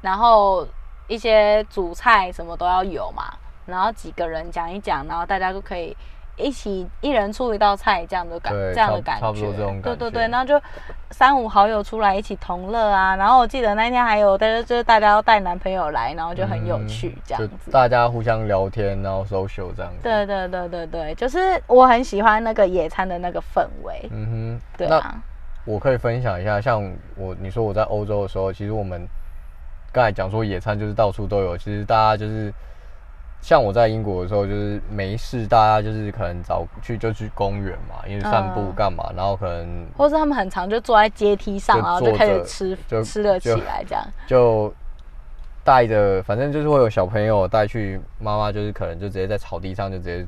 [0.02, 0.66] 然后
[1.08, 3.24] 一些主菜什么都要有嘛。
[3.66, 5.96] 然后几个人讲一讲，然后大家都可以
[6.36, 9.96] 一起一人出一道菜，这样的感这样的感觉，差不多这种感觉。
[9.96, 10.60] 对对对，然后就
[11.10, 13.16] 三五好友出来一起同乐啊。
[13.16, 17.70] 然后我记得那天还有，但是就是大家要带男朋友来，然后就很有趣这样子。
[17.70, 20.02] 嗯、大家互相聊天，然后 social 这样子。
[20.02, 24.06] 对对对对对，就是我很喜欢那个野餐的那个氛围。
[24.12, 25.14] 嗯哼，对啊。
[25.64, 26.80] 我可以分享一下，像
[27.16, 29.08] 我你说我在欧洲的时候，其实我们
[29.90, 32.52] 刚才讲说野餐就是到处都有，其实大家就是。
[33.46, 44.04] 像我在英国的时候，就是没事，大家就是可能早去就去公园嘛，因为散步干嘛，然后可能，或是他们很常就坐在阶梯上，然后就开始吃，就吃了起来这样。
[44.26, 44.74] 就
[45.62, 50.26] 带着，反正就是会有小朋友带去，妈妈就是可能就直接在草地上就直接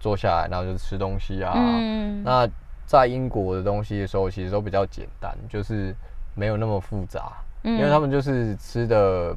[0.00, 1.52] 坐下来，然后就吃东西啊。
[1.54, 2.24] 嗯。
[2.24, 2.44] 那
[2.86, 5.94] 在英国的东西的时候，其实都比较简单，就是
[6.34, 9.32] 没有那么复杂，因为他们就是吃的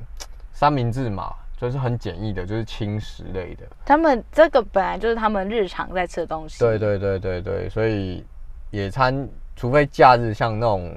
[0.51, 1.31] 三明治嘛。
[1.61, 3.63] 就是很简易的，就是轻食类的。
[3.85, 6.57] 他们这个本来就是他们日常在吃的东西。
[6.57, 8.25] 对对对对对，所以
[8.71, 10.91] 野餐，除非假日像那种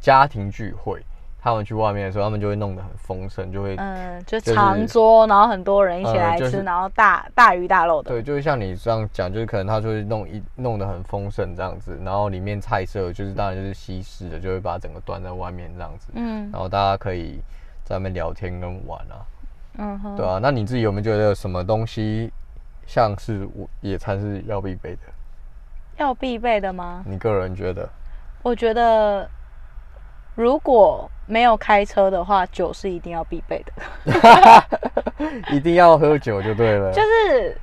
[0.00, 1.04] 家庭聚会，
[1.42, 8.08] 他们去外面的时候，他们就会弄得很丰盛，就会嗯，就长桌，然后很多人一起来吃，然后大大鱼大肉的。
[8.08, 16.12] 对，就是像你这样讲，就是可能他就会弄一弄得很丰盛这样子，然后里面菜色就是当然就是西式的，就会把整个端在外面这样子。
[16.14, 17.40] 嗯，然后大家可以
[17.84, 19.20] 在那边聊天跟玩啊。
[19.78, 22.32] 嗯哼，对啊，那你自己有没有觉得什么东西
[22.86, 23.48] 像是
[23.80, 25.00] 野餐是要必备的？
[25.96, 27.02] 要必备的吗？
[27.06, 27.88] 你个人觉得？
[28.42, 29.28] 我觉得
[30.34, 34.66] 如果没有开车的话，酒是一定要必备的。
[35.52, 36.90] 一定要喝酒就对了。
[36.94, 37.56] 就是，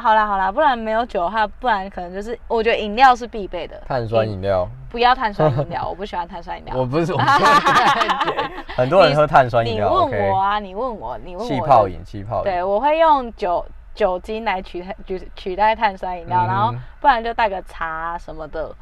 [0.00, 3.80] 好啦好啦，不然没有酒的话，不然可能就是我觉得饮料是必备的。
[3.86, 4.68] 碳酸饮料。
[4.90, 6.74] 不要碳酸饮料，我不喜欢碳酸饮料。
[6.76, 7.44] 我不是，我不是
[8.74, 9.88] 很多人喝碳酸饮料。
[9.88, 11.48] 你问我啊，你问我，你问我。
[11.48, 12.42] 气泡饮，气泡饮。
[12.42, 18.74] 对，我会用酒酒精来取代取取代碳酸饮料，然后不然就带个茶什么的。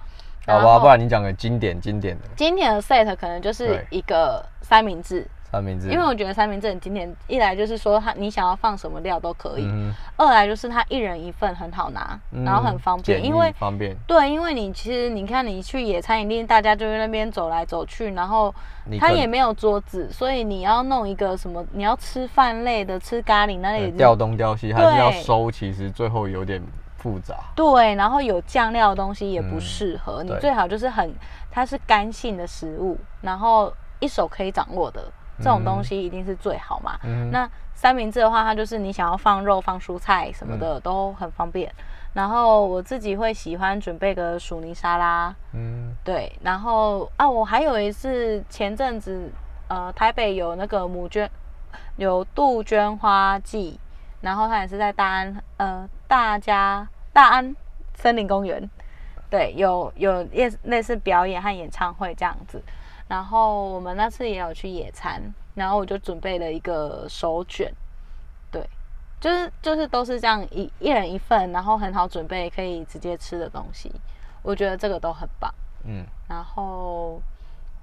[0.47, 2.25] 好吧，不然你讲个经典经典的。
[2.35, 5.29] 经典的 set 可能就是一个三明治。
[5.51, 7.15] 三明治，因为我觉得三明治很经典。
[7.27, 9.67] 一来就是说它你想要放什么料都可以，
[10.17, 13.97] 二来就是它一人一份很好拿，然后很方便，因为方便。
[14.07, 18.55] 对，因为你其实你看你去野餐一定大家就在那边走来走去，然后
[18.99, 26.63] 它也没有桌子，所以你要弄一个什么，你要吃饭类的，吃咖喱那类，调东调西还是要收，其实最后有点
[26.99, 27.35] 复杂。
[27.55, 31.15] 对，然后有酱料的东西也不适合，你最好就是很
[31.51, 35.11] 它是干性的食物，然后一手可以掌握的。
[35.39, 36.99] 这种东西一定是最好嘛。
[37.05, 41.73] 嗯、那三明治的话，它就是你想要放肉、放蔬菜什么的、嗯、都很方便。
[42.15, 45.35] 然后我自己会喜欢准备个薯泥沙拉。
[45.53, 46.33] 嗯，对。
[46.43, 49.31] 然后啊，我还有一次前阵子，
[49.69, 51.31] 呃，台北有那个母娟，
[51.97, 53.79] 有杜鹃花季，
[54.21, 57.55] 然后它也是在大安，呃，大家大安
[57.95, 58.69] 森林公园，
[59.31, 62.61] 对，有有类类似表演和演唱会这样子。
[63.09, 65.23] 然后我们那次也有去野餐，
[65.55, 67.73] 然后我就准备了一个手卷，
[68.51, 68.63] 对，
[69.19, 73.91] 就是就是都是这样一一人一份，然后很好准备，可以直接吃的东西，
[74.43, 75.53] 我觉得这个都很棒。
[75.85, 77.21] 嗯，然后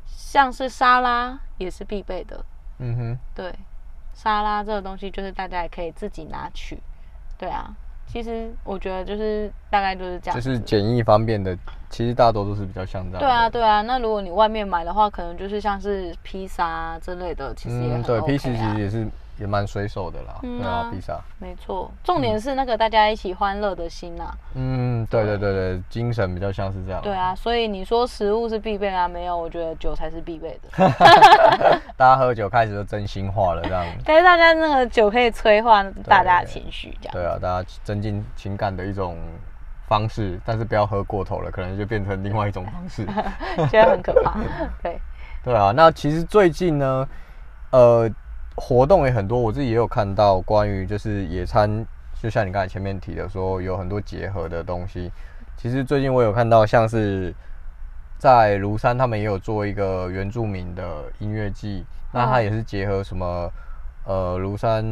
[0.05, 2.45] 像是沙拉也是必备的。
[2.77, 3.53] 嗯哼，对，
[4.13, 6.77] 沙拉这个东西就是大家也可以自己拿取，
[7.38, 7.73] 对啊。
[8.07, 11.57] 其实我觉得就是大概就是这样，就是简易方便的。
[11.95, 13.19] 其实大多都是比较像这样。
[13.19, 13.81] 对啊，对啊。
[13.84, 18.19] 那如果你外面买的话，可能就是像是披萨啊之类的，其实也很 OK 啊。
[18.19, 19.08] 对，披萨其实也是。
[19.38, 24.38] 也蛮随手的啦，嗯、啊对啊，披萨，没错，重点是那个大家一起欢乐的心呐、啊。
[24.53, 27.01] 嗯，对对对对，精神比较像是这样。
[27.01, 29.10] 对啊，所以你说食物是必备啊？
[29.10, 30.89] 没有，我觉得酒才是必备的。
[31.97, 33.86] 大家喝酒开始就真心话了，这样。
[34.05, 37.21] 但是大家那个酒可以催化大家的情绪，这样对。
[37.21, 39.17] 对啊，大家增进情感的一种
[39.87, 43.05] 方式，但是不要喝过头了，可能就变成另外一种方式，
[43.69, 44.39] 觉得很可怕。
[44.83, 44.99] 对。
[45.43, 47.07] 对啊，那其实最近呢，
[47.71, 48.09] 呃。
[48.57, 51.85] 活动也很多，我自己也有看到关于就是野餐，
[52.21, 55.11] 就像你刚才前面提的说，有很多结合的东西。
[55.57, 57.35] 其实最近我有看到，像是
[58.17, 63.51] 在庐山，他们也有做一个原住民的音乐季，那它也是结合什么
[64.05, 64.85] 呃庐山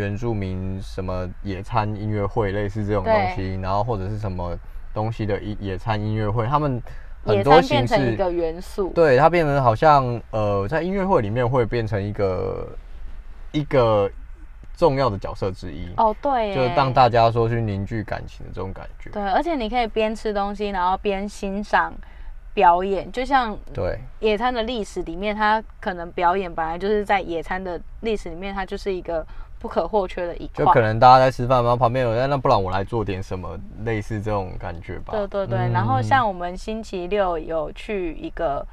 [0.00, 4.58] 原住民什么野餐音乐会，类似这种东西，然后或者是什么
[4.92, 6.82] 东西的野野餐音乐会，他们。
[7.22, 12.66] 很多形式，一个元素，对，它变成好像呃，在音乐会里面会变成一个
[13.52, 14.10] 一个
[14.74, 19.10] 重要的角色之一哦，对，就是让大家说去凝聚感情的这种感觉。
[19.10, 21.92] 对，而且你可以边吃东西，然后边欣赏
[22.54, 29.26] 表演，就像对野餐的历史里面，它可能表演本来就是在野餐的历史里面，它就是一个。
[29.60, 35.12] 不可或缺的一块，就可能大家在吃饭，然后旁边有人，那不然我来做点什么，类似这种感觉吧。
[35.12, 38.66] 对对对，嗯、然后像我们星期六有去一个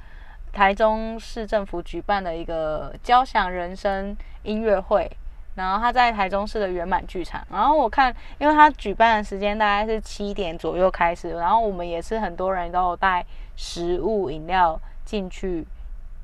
[0.54, 5.12] 台中市政府举办的一个交响人生音乐会，
[5.56, 13.26] 然后他在台中市的圆满剧场，然后我看，因为他举办的时间大概是七点左右开始，然后我们也是很多人都有带
[13.58, 15.68] 食物饮料进去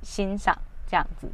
[0.01, 1.29] 欣赏这样子。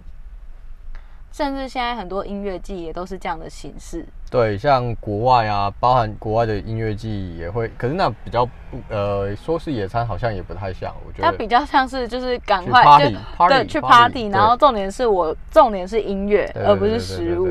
[1.32, 4.06] 甚至现在很多音乐季也都是这样的形式。
[4.30, 8.52] 对，像国外啊，包含国外的音乐季也会，可是那比较不
[8.90, 10.94] 呃，说是野餐，好像也不太像。
[11.04, 17.48] 我觉得它比较像是就是赶快就对去 party，然后重点是我重点是音乐，而不是食物。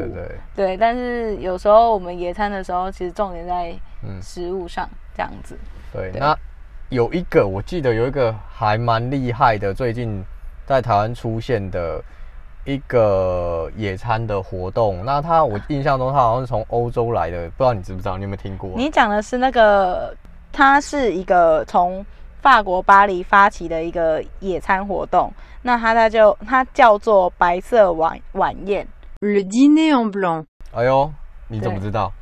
[0.54, 3.74] 对，但是有时候我们野餐的时候，其实重点在
[4.22, 5.58] 食物上，这样子。
[5.92, 6.36] 对，那
[6.90, 10.24] 有一个我记得有一个还蛮厉害的，最近
[10.64, 12.00] 在台湾出现的。
[12.68, 18.18] 一个野餐的活动，那他我印象中他好像是从欧洲来的，不知道你知不知道？
[18.18, 18.70] 你有没有听过？
[18.76, 20.14] 你讲的是那个，
[20.52, 22.04] 它是一个从
[22.42, 28.86] 法国巴黎发起的一个野餐活动，那它它就它叫做白色晚晚宴
[29.20, 30.44] ，Le Dîner en Blanc。
[30.74, 31.10] 哎呦，
[31.46, 32.12] 你怎么知道？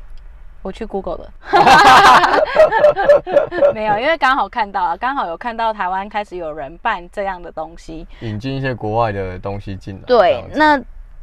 [0.66, 1.32] 我去 Google 了，
[3.72, 10.00] 没有，因为刚好看到啊，刚好有看到台湾开始有人办这样的东西，引进一些国外的东西进来。
[10.08, 10.76] 对，那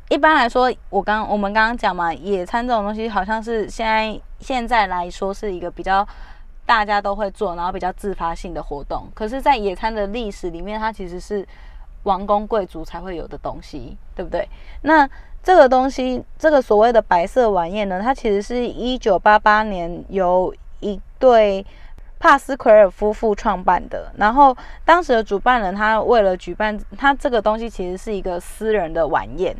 [0.08, 6.08] 一般来说，我刚我们刚刚讲嘛，野餐这种东西好像是现在现在来说是一个比较
[6.66, 9.10] 大家都会做，然后比较自发性的活动。
[9.14, 11.46] 可是，在野餐的历史里面，它其实是
[12.04, 14.48] 王公贵族才会有的东西，对不对？
[14.84, 15.06] 那
[15.44, 21.66] 这个东西，这个所谓的白色晚宴呢，它其实是一九八八年由一对
[22.18, 24.10] 帕斯奎尔夫妇创办的。
[24.18, 29.54] 然后当时的主办人他为了举办他这个东西，其实是一个私人的晚宴。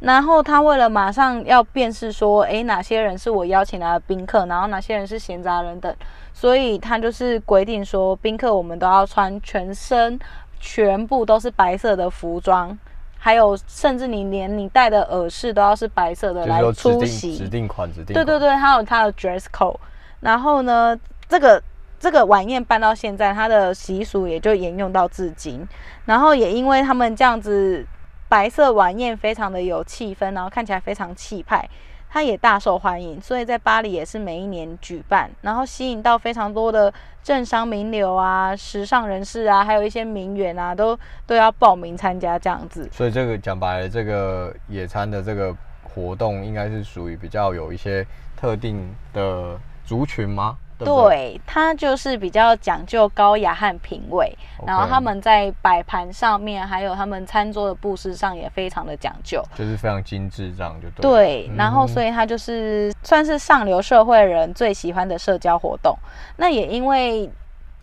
[0.00, 5.94] 然后他为了马上要辨识说，诶，哪些人是我邀请来的宾客，然后哪些人是闲杂人等，
[6.32, 10.18] 所以他就是规定说，宾客我们都要穿全身
[10.58, 12.78] 全部都是白色的服装，
[13.20, 18.14] 还有甚至你连你戴的耳饰都要是白色的来出席，指定款，指定。
[18.14, 19.76] 对对对，还有它的 dress code。
[20.18, 20.98] 然后呢，
[21.28, 21.62] 这个
[22.00, 25.64] 这个晚宴办到现在，它的习俗也就沿用到至今。
[26.06, 27.86] 然后也因为他们这样子。
[28.30, 31.68] 白色晚宴非常的有气氛，然后看起来非常气派，
[32.12, 36.92] 它也大受欢迎，所以在巴黎也是每一年举办，然后吸引到非常多的
[37.22, 42.88] 政商名流啊、时尚人士啊，还有一些名媛啊，都都要报名参加这样子。
[42.90, 48.04] 所以这个讲白了，这个野餐的这个活动应该是属于比较有一些
[48.36, 50.56] 特定的族群吗？
[50.84, 54.66] 对，它就是比较讲究高雅和品味，Okay.
[54.66, 61.02] 然后他们在摆盘上面，还有他们餐桌的布置上也非常的讲究，就是非常精致，这样就对。
[61.02, 65.96] 对，嗯、然后所以它就是算是上流社会人最喜欢的社交活动。
[66.36, 67.30] 那也因为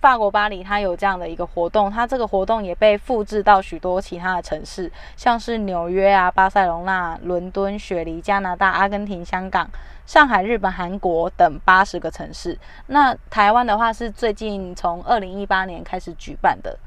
[0.08, 9.70] 法国巴黎它有这样的一个活动，它这个活动也被复制到许多其他的城市，像是纽约啊、巴塞隆纳、伦敦、雪梨、加拿大、阿根廷、香港。
[10.06, 12.58] 上海、日本、韩国等八十个城市。
[12.86, 16.80] 那台湾的话是最近从二零一八年开始举办的。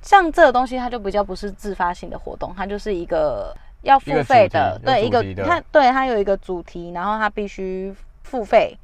[0.00, 3.52] 像这个东西，它就比较不是自发性的活动，它就是一个
[3.82, 4.80] 要付费的。
[4.84, 7.92] 对，一个它对它有一个主题，然后它必须
[8.22, 8.78] 付费。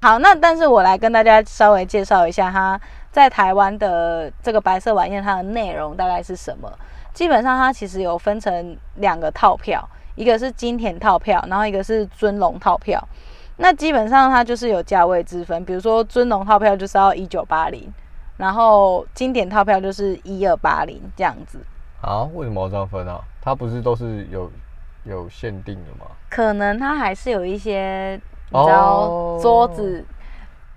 [0.00, 2.78] 好，那但是我来跟大家稍微介绍一下，它
[3.12, 6.68] 在台湾的这个白色晚宴，它的内容大概是什么？
[7.12, 9.88] 基本上它其实有分成两个套票。
[10.14, 13.02] 一个是金田套票，然后一个是尊龙套票。
[13.56, 17.90] 那基本上它就是有价位之分，比如说尊龙套票就是要一九八零，
[18.36, 21.58] 然后经典套票就是一二八零这样子。
[22.02, 22.28] 啊？
[22.34, 23.20] 为什么要这样分啊？
[23.40, 24.50] 它不是都是有
[25.04, 26.10] 有限定的吗？
[26.28, 30.04] 可能它还是有一些，你知道桌子。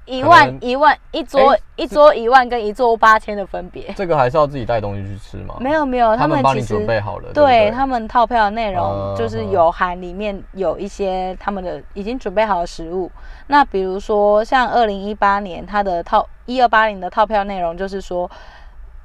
[0.07, 5.55] 哦一万一万一桌、欸、一桌一万跟一桌八千的分别，这个还是要自己带东西去吃吗？
[5.59, 7.33] 没有没有，他们帮你准备好了。
[7.33, 13.09] 对，他们套票的内容就是有含里面有一些他们的已经准备好的食物。
[13.47, 18.29] 那比如说像二零一八年他的套一二八零的套票内容就是说，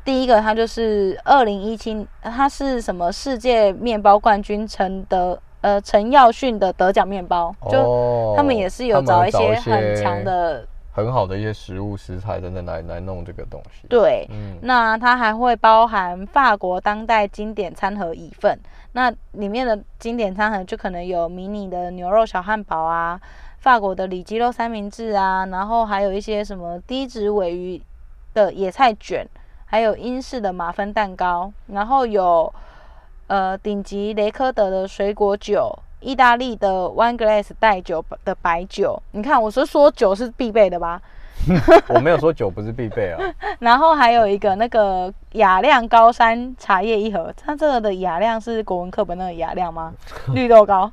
[0.05, 10.67] 第一个它就是二零一七，它是什么世界面包冠军陈德呃陈耀迅的得奖面包，就他们也是有找一些很强的。
[10.93, 13.87] 很好的一些食物食材等等来来弄这个东西。
[13.89, 18.59] 对，嗯，那它还会包含法国当代经典餐盒一份，
[18.93, 23.21] 那里面的经典餐盒就可能有迷你的牛肉小汉堡啊，
[23.59, 27.81] 法国的里脊肉三明治啊，然后还有一些什么低脂尾鱼
[28.35, 29.27] 的野菜卷，
[29.67, 32.53] 还有英式的马芬蛋糕，然后有
[33.29, 35.73] 呃顶级雷科德的水果酒。
[36.01, 41.01] 意大利的 Wine Glass 带酒的白酒，你看，我是说酒是必备的吧？
[41.89, 43.19] 我没有说酒不是必备啊。
[43.61, 49.93] 然后还有一个那个雅亮高山茶叶一盒，它这个的雅亮是国文课本那个雅亮吗？
[50.35, 50.91] 绿豆糕。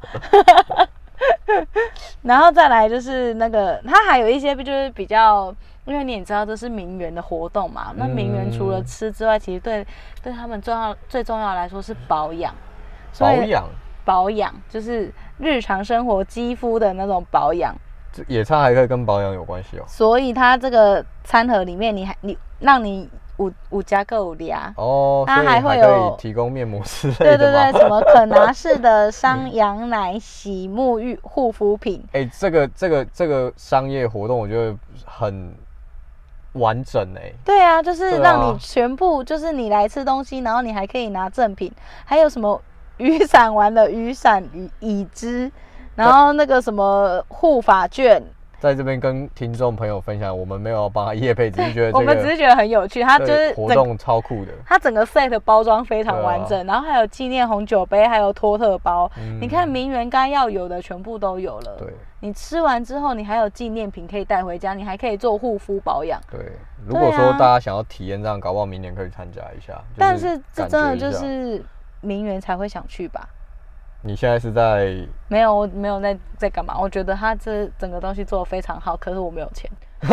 [2.21, 5.53] 然后再来就是那个，它还有一些就是比较，
[5.85, 7.93] 因为你也知道这是名媛的活动嘛。
[7.95, 9.85] 那名媛除了吃之外，其实对
[10.23, 12.53] 对他们重要最重要来说是保养。
[13.19, 13.67] 保养。
[14.07, 17.75] 保养就是日常生活肌肤的那种保养，
[18.27, 19.83] 野餐还可以跟保养有关系哦。
[19.85, 24.73] 所以它这个餐盒里面，你还你让你五五加个五的啊。
[24.77, 27.25] 哦，它还会有提供面膜之类的。
[27.25, 32.01] 对对对， 什么可拿式的山羊奶洗沐浴护肤品。
[32.13, 35.53] 哎、欸，这个这个这个商业活动我觉得很
[36.53, 37.35] 完整哎、欸。
[37.43, 41.69] 对啊，就是让你全部就是你来吃东西，然后你还可以拿赠品，
[42.05, 42.61] 还有什么？
[42.97, 45.51] 雨伞完了，雨伞椅椅子，
[45.95, 48.21] 然后那个什么护发卷，
[48.59, 61.75] 在这边跟听众朋友分享，我们没有帮他叶配，只是觉得、这个、 我们只是觉得很有趣，它就是活动超酷的，它整个 set 包装非常完整，啊、然后还有纪念红酒杯，还有托特包，嗯、你看名媛该要有的全部都有了。
[61.77, 66.19] 对，你吃完之后，你还有纪念品可以带回家，你还可以做护肤保养。
[66.31, 66.53] 对，
[66.87, 69.73] 如果说大家想要体验这样，搞不好明年可以参加一下。
[69.73, 71.63] 就是、但是这真的就是。
[72.01, 73.27] 名媛才会想去吧？
[74.01, 74.95] 你现在是在？
[75.27, 76.77] 没有，我没有在在干嘛？
[76.79, 79.69] 我觉得他这整个东西做的非常好，可是我没有钱。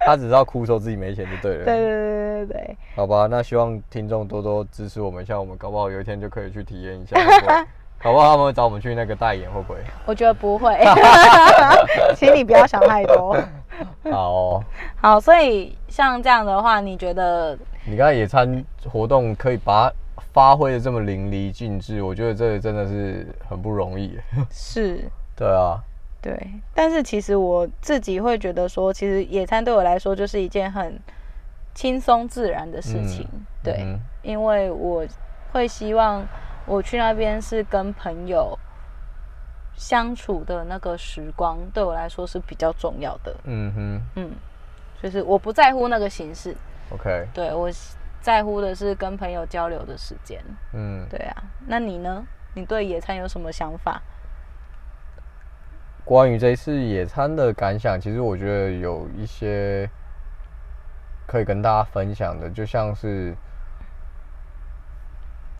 [0.00, 1.64] 他只知道哭说自己没钱就对了。
[1.66, 2.76] 对对对对对。
[2.96, 7.16] 好吧，那希望听众多多支持我们，像我们搞不好有一天就可以去体验一下
[8.02, 9.78] 搞不好他们会找我们去那个代言，会不会？
[10.06, 10.78] 我觉得不会，
[12.16, 13.36] 请你不要想太多。
[14.10, 14.64] 好哦，
[15.00, 17.56] 好，所以像这样的话，你觉得？
[17.84, 19.94] 你刚才野餐活动可以把它
[20.32, 24.18] 发挥的这么淋漓尽致，我觉得这真的是很不容易。
[24.50, 25.10] 是。
[25.36, 25.78] 对啊。
[26.22, 26.34] 对，
[26.74, 30.98] 但是其实我自己会觉得说，其实野餐对我来说就是一件很
[31.72, 33.28] 轻松自然的事情。
[33.32, 35.06] 嗯、对、嗯，因为我
[35.52, 36.26] 会希望
[36.64, 38.58] 我去那边是跟朋友
[39.76, 43.36] 相处的那个时光，对我来说是比较重要的。
[43.44, 44.30] 嗯哼，嗯，
[45.00, 46.56] 就是我不在乎那个形式。
[46.90, 47.70] OK，对，我
[48.26, 50.42] 在乎的是跟朋友交流的时间。
[50.72, 52.26] 嗯，对啊，那你呢？
[52.54, 54.02] 你对野餐有什么想法？
[56.04, 59.88] 关于这一次野餐的感想，其实我觉得有一些
[61.24, 63.32] 可以跟大家分享的，就像是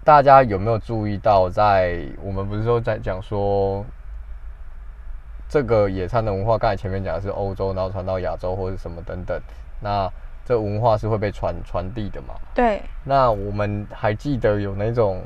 [0.05, 3.87] 大家有没有注意到，在我们不是说在讲说
[5.49, 9.41] 这个野餐的文化，刚才前面讲的是欧洲，然后传到亚洲或者什么等等，
[9.81, 10.11] 那
[10.47, 12.35] 这文化是会被传传递的嘛？
[12.55, 12.81] 对。
[13.05, 15.21] 那我们还记得有那种，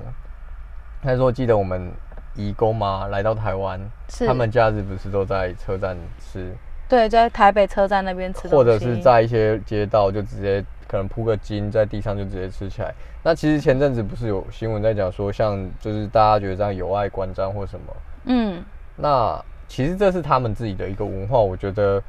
[1.01, 1.93] 他说记得我们。
[2.37, 3.79] 移工嘛，来到台湾，
[4.25, 6.55] 他们假日不是都在车站吃？
[6.89, 12.95] 对，在台北车站那边吃，或者是在一些街道就直接可能铺个巾在地上就直接吃起来。
[13.25, 17.97] 那其实前阵子不是有新闻在讲说，像就是大家觉得这样有碍观瞻或什么？
[18.27, 18.65] 嗯，
[18.97, 21.37] 那其实这是他们自己的一个文化。
[21.41, 22.01] 我觉得，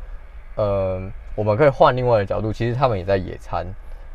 [0.56, 3.66] 嗯、呃，我们可以换另外的角度，其实他们也在野餐，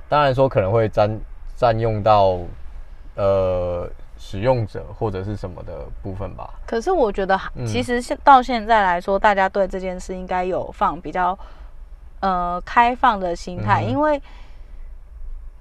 [0.09, 1.21] 当然说可能会占
[1.57, 2.39] 占用到，
[3.17, 3.89] 呃。
[4.19, 6.49] 使用者或者是什么的部分吧。
[6.67, 11.39] 可是我觉得，其实现到现在来说，嗯，大家对这件事应该有放比较
[12.21, 14.23] 呃开放的心态，嗯，因为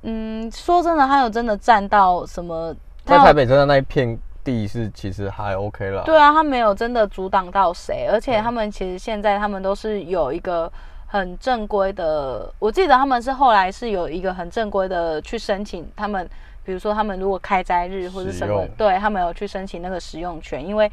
[0.04, 2.74] 嗯，说真的，他有真的占到什么？
[3.04, 6.04] 在台北真的那一片地是其实还 OK 了。
[6.06, 10.72] 对啊，他没有真的阻挡到谁，而且他们其实现在他们都是有一个
[11.18, 16.30] 很正规的，我记得他们是后来是有一个很正规的去申请他们。
[16.66, 20.92] 比如说，他们如果开斋日或者什么，对他们有去申请那个使用权，因为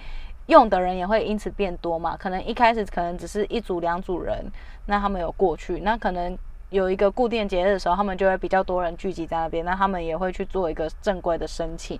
[0.49, 2.14] 用的人也会因此变多嘛。
[2.14, 4.45] 可能一开始可能只是一组两组人，
[4.85, 6.37] 那他们有过去，那可能
[6.68, 11.99] 有一个固定节日的时候，他们就会比较多人聚集在那边，那他们也会去做一个正规的申请。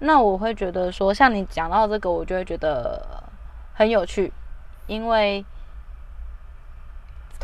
[0.00, 3.00] 那我会觉得说，像你讲到这个，我就会觉得
[3.72, 4.32] 很有趣，
[4.88, 5.44] 因为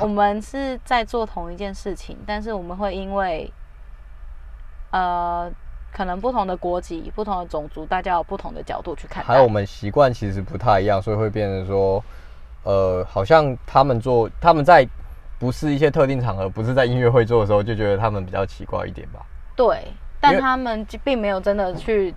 [0.01, 3.53] 我们是在做同一件事情，但是我们会因为。
[4.95, 5.51] 呃，
[5.91, 9.25] 可能不同的国籍、不同的种族，大家有不同的角度去看。
[9.25, 12.05] 还有我们习惯其实不太一样，所以会变成说，
[12.63, 14.87] 呃，好像他们做他们在
[15.39, 19.25] 不是一些特定场合，不是在音乐会做的时候，就觉得他们比较奇怪一点吧。
[19.57, 19.83] 对，
[20.21, 22.15] 但他们并没有真的去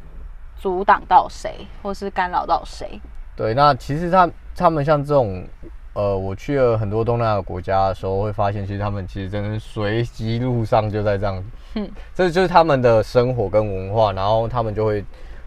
[0.58, 3.00] 阻挡到谁，或是干扰到谁。
[3.38, 5.48] 对，那其实他他们像这种。
[5.96, 11.44] 呃，我去了很多东南亚国家的时候，会发现其实他们其实真的随机路上就在这样，
[11.76, 15.02] 嗯，这就是他们的生活跟文化，然后他们就会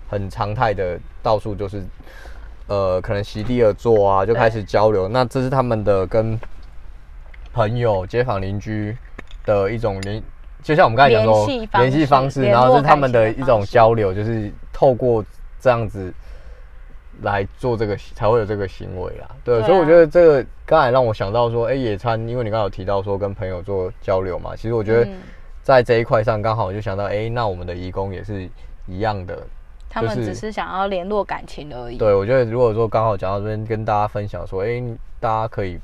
[0.08, 1.84] 很常态的到处就是，
[2.66, 5.06] 呃，可能席地而坐啊，就开始交流。
[5.06, 6.40] 那这是他们的跟
[7.52, 8.96] 朋友、街坊邻居
[9.44, 10.22] 的一种联，
[10.62, 15.22] 就像我们刚才讲说联系方式，然后是他们的一种交流，就是透过
[15.60, 16.10] 这样子。
[17.22, 25.10] 来做这个才会有这个行为啦，对，所以我觉得这个刚才让我想到说，哎，野餐，因为你刚刚有提到说跟朋友做交流嘛，其实我觉得
[25.62, 28.48] 在这一块上刚好我就想到，哎，那我们的义工也是
[28.86, 29.36] 一样的，
[29.90, 31.96] 他们只是想要联络感情而已。
[31.98, 34.80] 对，我觉得如果说刚好讲到这边跟大家分享说，哎，
[35.18, 35.78] 大家可以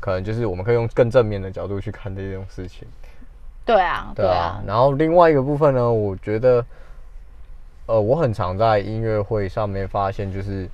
[0.00, 2.88] 可能就是我们可以用更正面的角度去看这种事情。
[3.66, 4.62] 对啊，对啊。
[4.66, 6.64] 然后另外一个部分呢，我觉得。
[7.88, 10.68] 呃，我很常在音乐会上面发现，就是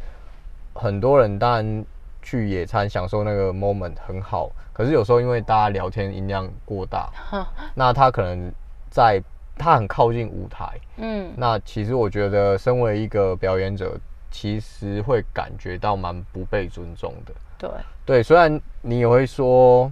[0.72, 1.84] 很多人当然
[2.20, 7.08] 去野餐享受那个 moment 很好，可是有时候因为大家聊天音量过大，
[7.72, 8.52] 那他可能
[8.90, 9.22] 在
[9.56, 13.96] 他很靠近舞台，嗯，那其实我觉得身为一个表演者，
[14.32, 17.32] 其实会感觉到蛮不被尊重的。
[17.56, 17.70] 对
[18.04, 19.88] 对，虽然你也会说，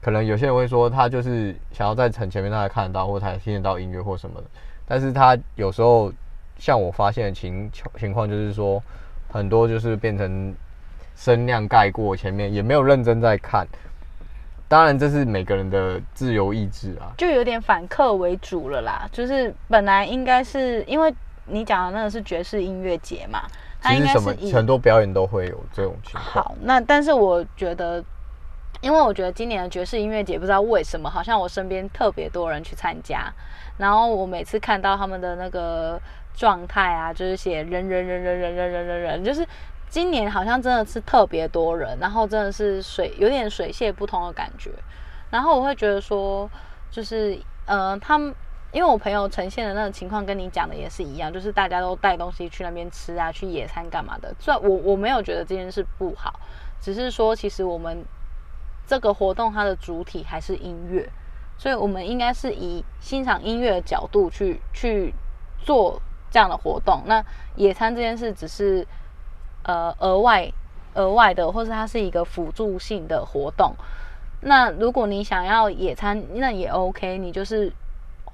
[0.00, 4.46] 可能有些人会说他就是想要在很前面他才看得到，或他听得到音乐或什么的，
[4.86, 6.10] 但是他有时候。
[6.62, 8.80] 像我发现的情情况就是说，
[9.28, 10.54] 很多就是变成
[11.16, 13.66] 声量盖过前面，也没有认真在看。
[14.68, 19.08] 当然，这是每个人的自由意志啊，就有点反客为主了啦。
[19.10, 21.12] 就是本来应该是因为
[21.46, 23.42] 你讲的那个是爵士音乐节嘛，
[23.80, 26.44] 它应该是什么很多表演都会有这种情况。
[26.44, 28.02] 好，那但是我觉得
[28.80, 33.32] 因为我觉得今年的爵士音乐节不知道为什么，好像我身边特别多人去参加，
[33.78, 36.00] 然后我每次看到他们的那个
[36.34, 39.46] 状态啊，就是写人人人人人人人人人，就是
[39.88, 44.70] 今年好像真的是特别多人，然后真的是水有点水泄不通的感觉，
[45.30, 46.50] 然后我会觉得说，
[46.90, 48.34] 就是呃，他们
[48.72, 56.40] 因为我朋友呈现的那个情况跟你讲的也是一样，就是大家都带东西去那边吃啊，去野餐干嘛的，虽然我我没有觉得这件事不好，
[56.80, 58.04] 只是说其实我们。
[58.84, 61.08] 这个活动它的主体还是音乐，
[61.56, 65.14] 所以我们应该是以欣赏音乐的角度去去
[65.56, 66.02] 做
[66.32, 67.02] 这样的活动。
[67.06, 67.24] 那
[67.54, 68.84] 野餐这件事只是
[69.62, 70.50] 呃额外
[70.94, 73.72] 额外的，或是它是一个辅助性的活动。
[74.40, 77.72] 那如果你想要野餐，那也 OK，你就是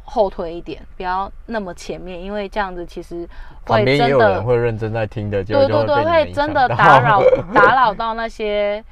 [0.05, 3.29] 后退一点，不要那么前面，因为这样子其实
[3.67, 7.21] 会真的，有人会认真在听的，对对对，会真的打扰
[7.53, 8.83] 打扰到那些。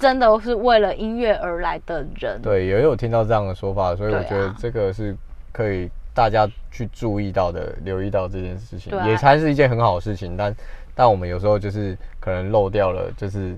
[0.00, 5.14] 真的是为了音乐而来的人，对，也有听到这样的说法，所以我觉得这个是
[5.52, 8.92] 可以大家去注意到的，啊、留意到这件事情。
[9.04, 10.54] 野餐是一件很好的事情，但
[10.94, 13.56] 但我们有时候就是可能漏掉了，就是。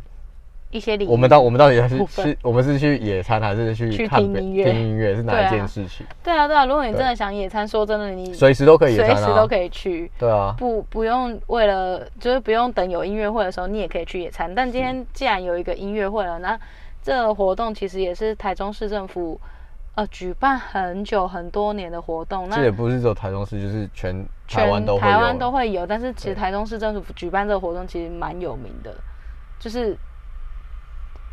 [0.71, 4.73] 一些礼，我们到我们到底是是，我们是去野餐还是去看听音乐？
[4.73, 6.07] 听音乐是哪一件事情？
[6.25, 6.65] 对啊，对啊。
[6.65, 10.11] 如果你真的想野餐，说真的，你随时都可以随时都可以去。
[10.19, 14.51] 对啊，不不用为了就是不用等有音乐会的时候，你也可以去野餐。
[14.55, 16.59] 但今天既然有一个音乐会了，那
[17.03, 19.39] 这个活动其实也是台中市政府
[19.95, 22.49] 呃举办很久很多年的活动。
[22.49, 25.87] 那这也不是只有台中市，就是全台湾都台湾都会有。
[25.87, 28.95] 但是其实台中市政府举办这个活动其实蛮有名的，
[29.59, 29.97] 就是。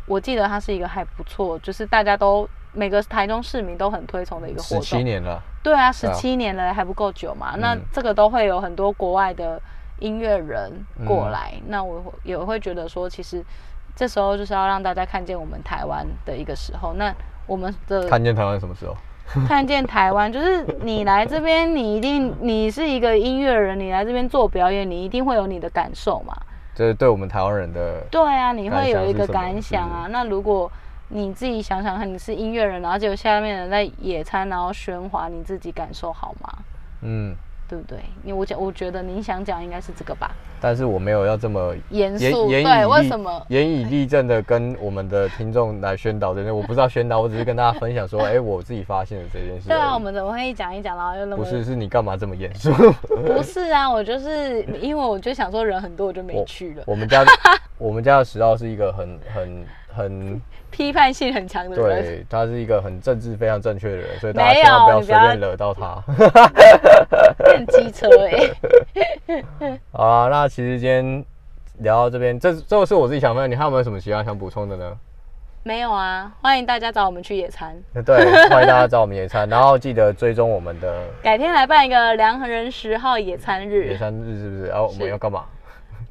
[0.06, 4.82] 我记得它是一个还不错，就是大家都每个台中市民都很推崇的一个活动。
[4.82, 5.40] 十七年了。
[5.62, 7.52] 对啊，十七年了还不够久嘛？
[7.54, 9.62] 嗯、那这个都会有很多国外的
[10.00, 13.44] 音乐人过来，嗯、那我也会觉得说，其实
[13.94, 16.94] 这时候就是要让大家看见我们台湾的一个时候。
[16.94, 17.14] 那
[17.50, 18.96] 我们的看见台湾什么时候？
[19.48, 26.32] 看见台湾 就是你来这边，你一定你是一个音乐人，你来这边做表演，你一定会有你的感受嘛。
[26.76, 30.06] 就是对我们台湾人的对啊，你会有一个感想啊。
[30.10, 30.70] 那如果
[31.08, 36.52] 你自己想想看，你是音乐人，然后就下面人在野餐，然后喧哗，你自己感受好吗？
[37.02, 37.34] 嗯。
[37.70, 38.00] 对不对？
[38.24, 40.32] 你我讲，我觉得您想讲应该是这个吧。
[40.60, 43.46] 但是我没有要这么严肃，对，为什么？
[43.48, 49.68] 严以立正的跟我们的听众来宣导这些，我不知道宣导，我只是跟大家分享说， 哎，我自己发现的这件事。
[49.68, 51.44] 对啊，我们怎么会一讲一讲，然后又那么？
[51.44, 52.72] 不是，是你干嘛这么严肃？
[53.24, 56.82] 不是啊，我就是因为我就想说人很多，我就没去了。
[56.86, 57.24] 我，我们家，
[57.78, 59.64] 我们家的食道是一个很很
[59.94, 60.40] 很。
[60.70, 66.00] 批判性很强的人，对，他是一个很政治非常正确的人，所以大家千万不要随便惹到他。
[67.44, 69.74] 很机车哎。
[69.90, 71.24] 好啊，那其实今天
[71.78, 74.96] 聊到这边，这这是我自己想问你，还有没有什么其他想补充的呢？
[75.64, 77.76] 没有啊，欢迎大家找我们去野餐。
[78.06, 81.02] 对，欢迎大家找我们野餐，然后记得追踪我们的。
[81.20, 83.88] 改天来办一个良人十号野餐日。
[83.88, 84.66] 野餐日是不是？
[84.68, 85.46] 然后我们要干嘛？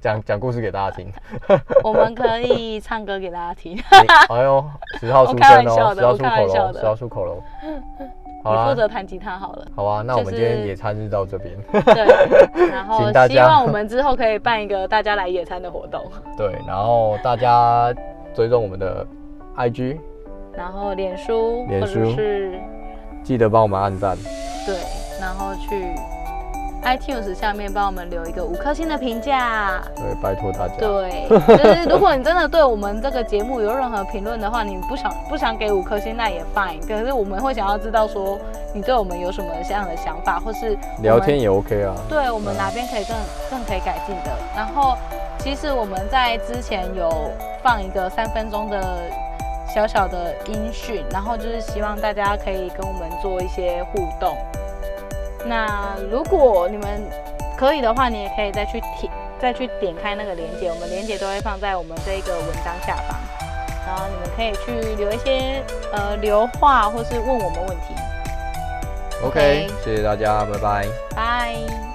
[0.02, 1.12] 讲讲故事给大家听，
[1.84, 3.78] 我们可以唱歌给大家听。
[4.30, 4.64] 哎呦，
[5.00, 7.44] 十号出生哦，十号出口喽，十号出口喽。
[8.42, 9.68] 你负责弹吉他好了。
[9.76, 11.54] 好啊，那我们今天野餐日到这边。
[11.72, 16.02] 对，然后希望我们之后可以办一个大家来野餐的活动。
[16.38, 17.94] 对，然后大家
[18.34, 19.06] 追踪我们的
[19.58, 19.98] IG，
[20.54, 22.58] 然后脸书，脸书是
[23.22, 24.16] 记得帮我们按赞。
[24.66, 24.76] 对，
[25.20, 26.19] 然后去。
[26.90, 30.76] iTunes 下面帮我们留一个五颗星的评价，对，拜托大家。
[30.78, 36.80] 对，就是如果你真的对我们这个节目有任何评论的话，你不想不想给五颗星，那也 fine。
[36.88, 38.40] 可是我们会想要知道说
[38.74, 41.94] 你对我们有什么这样的想法，或是聊天也 OK 啊。
[42.10, 43.16] 对，我们哪边可以更
[43.52, 44.32] 更可以改进的。
[44.56, 44.98] 然后
[45.38, 47.30] 其实我们在之前有
[47.62, 49.04] 放一个三分钟的
[49.74, 54.36] 小小的音讯，然后就是希望大家可以跟我们做一些互动。
[55.46, 57.02] 那如果你们
[57.58, 63.18] 可以的话，你也可以再去点，再去点开那个链接，我们链接都会放在我们这一个文章下方，
[63.86, 67.96] 然后你们可以去留一些呃留话，或是问我们问题。
[69.24, 70.88] OK，谢谢大家，拜拜。
[71.16, 71.89] 拜。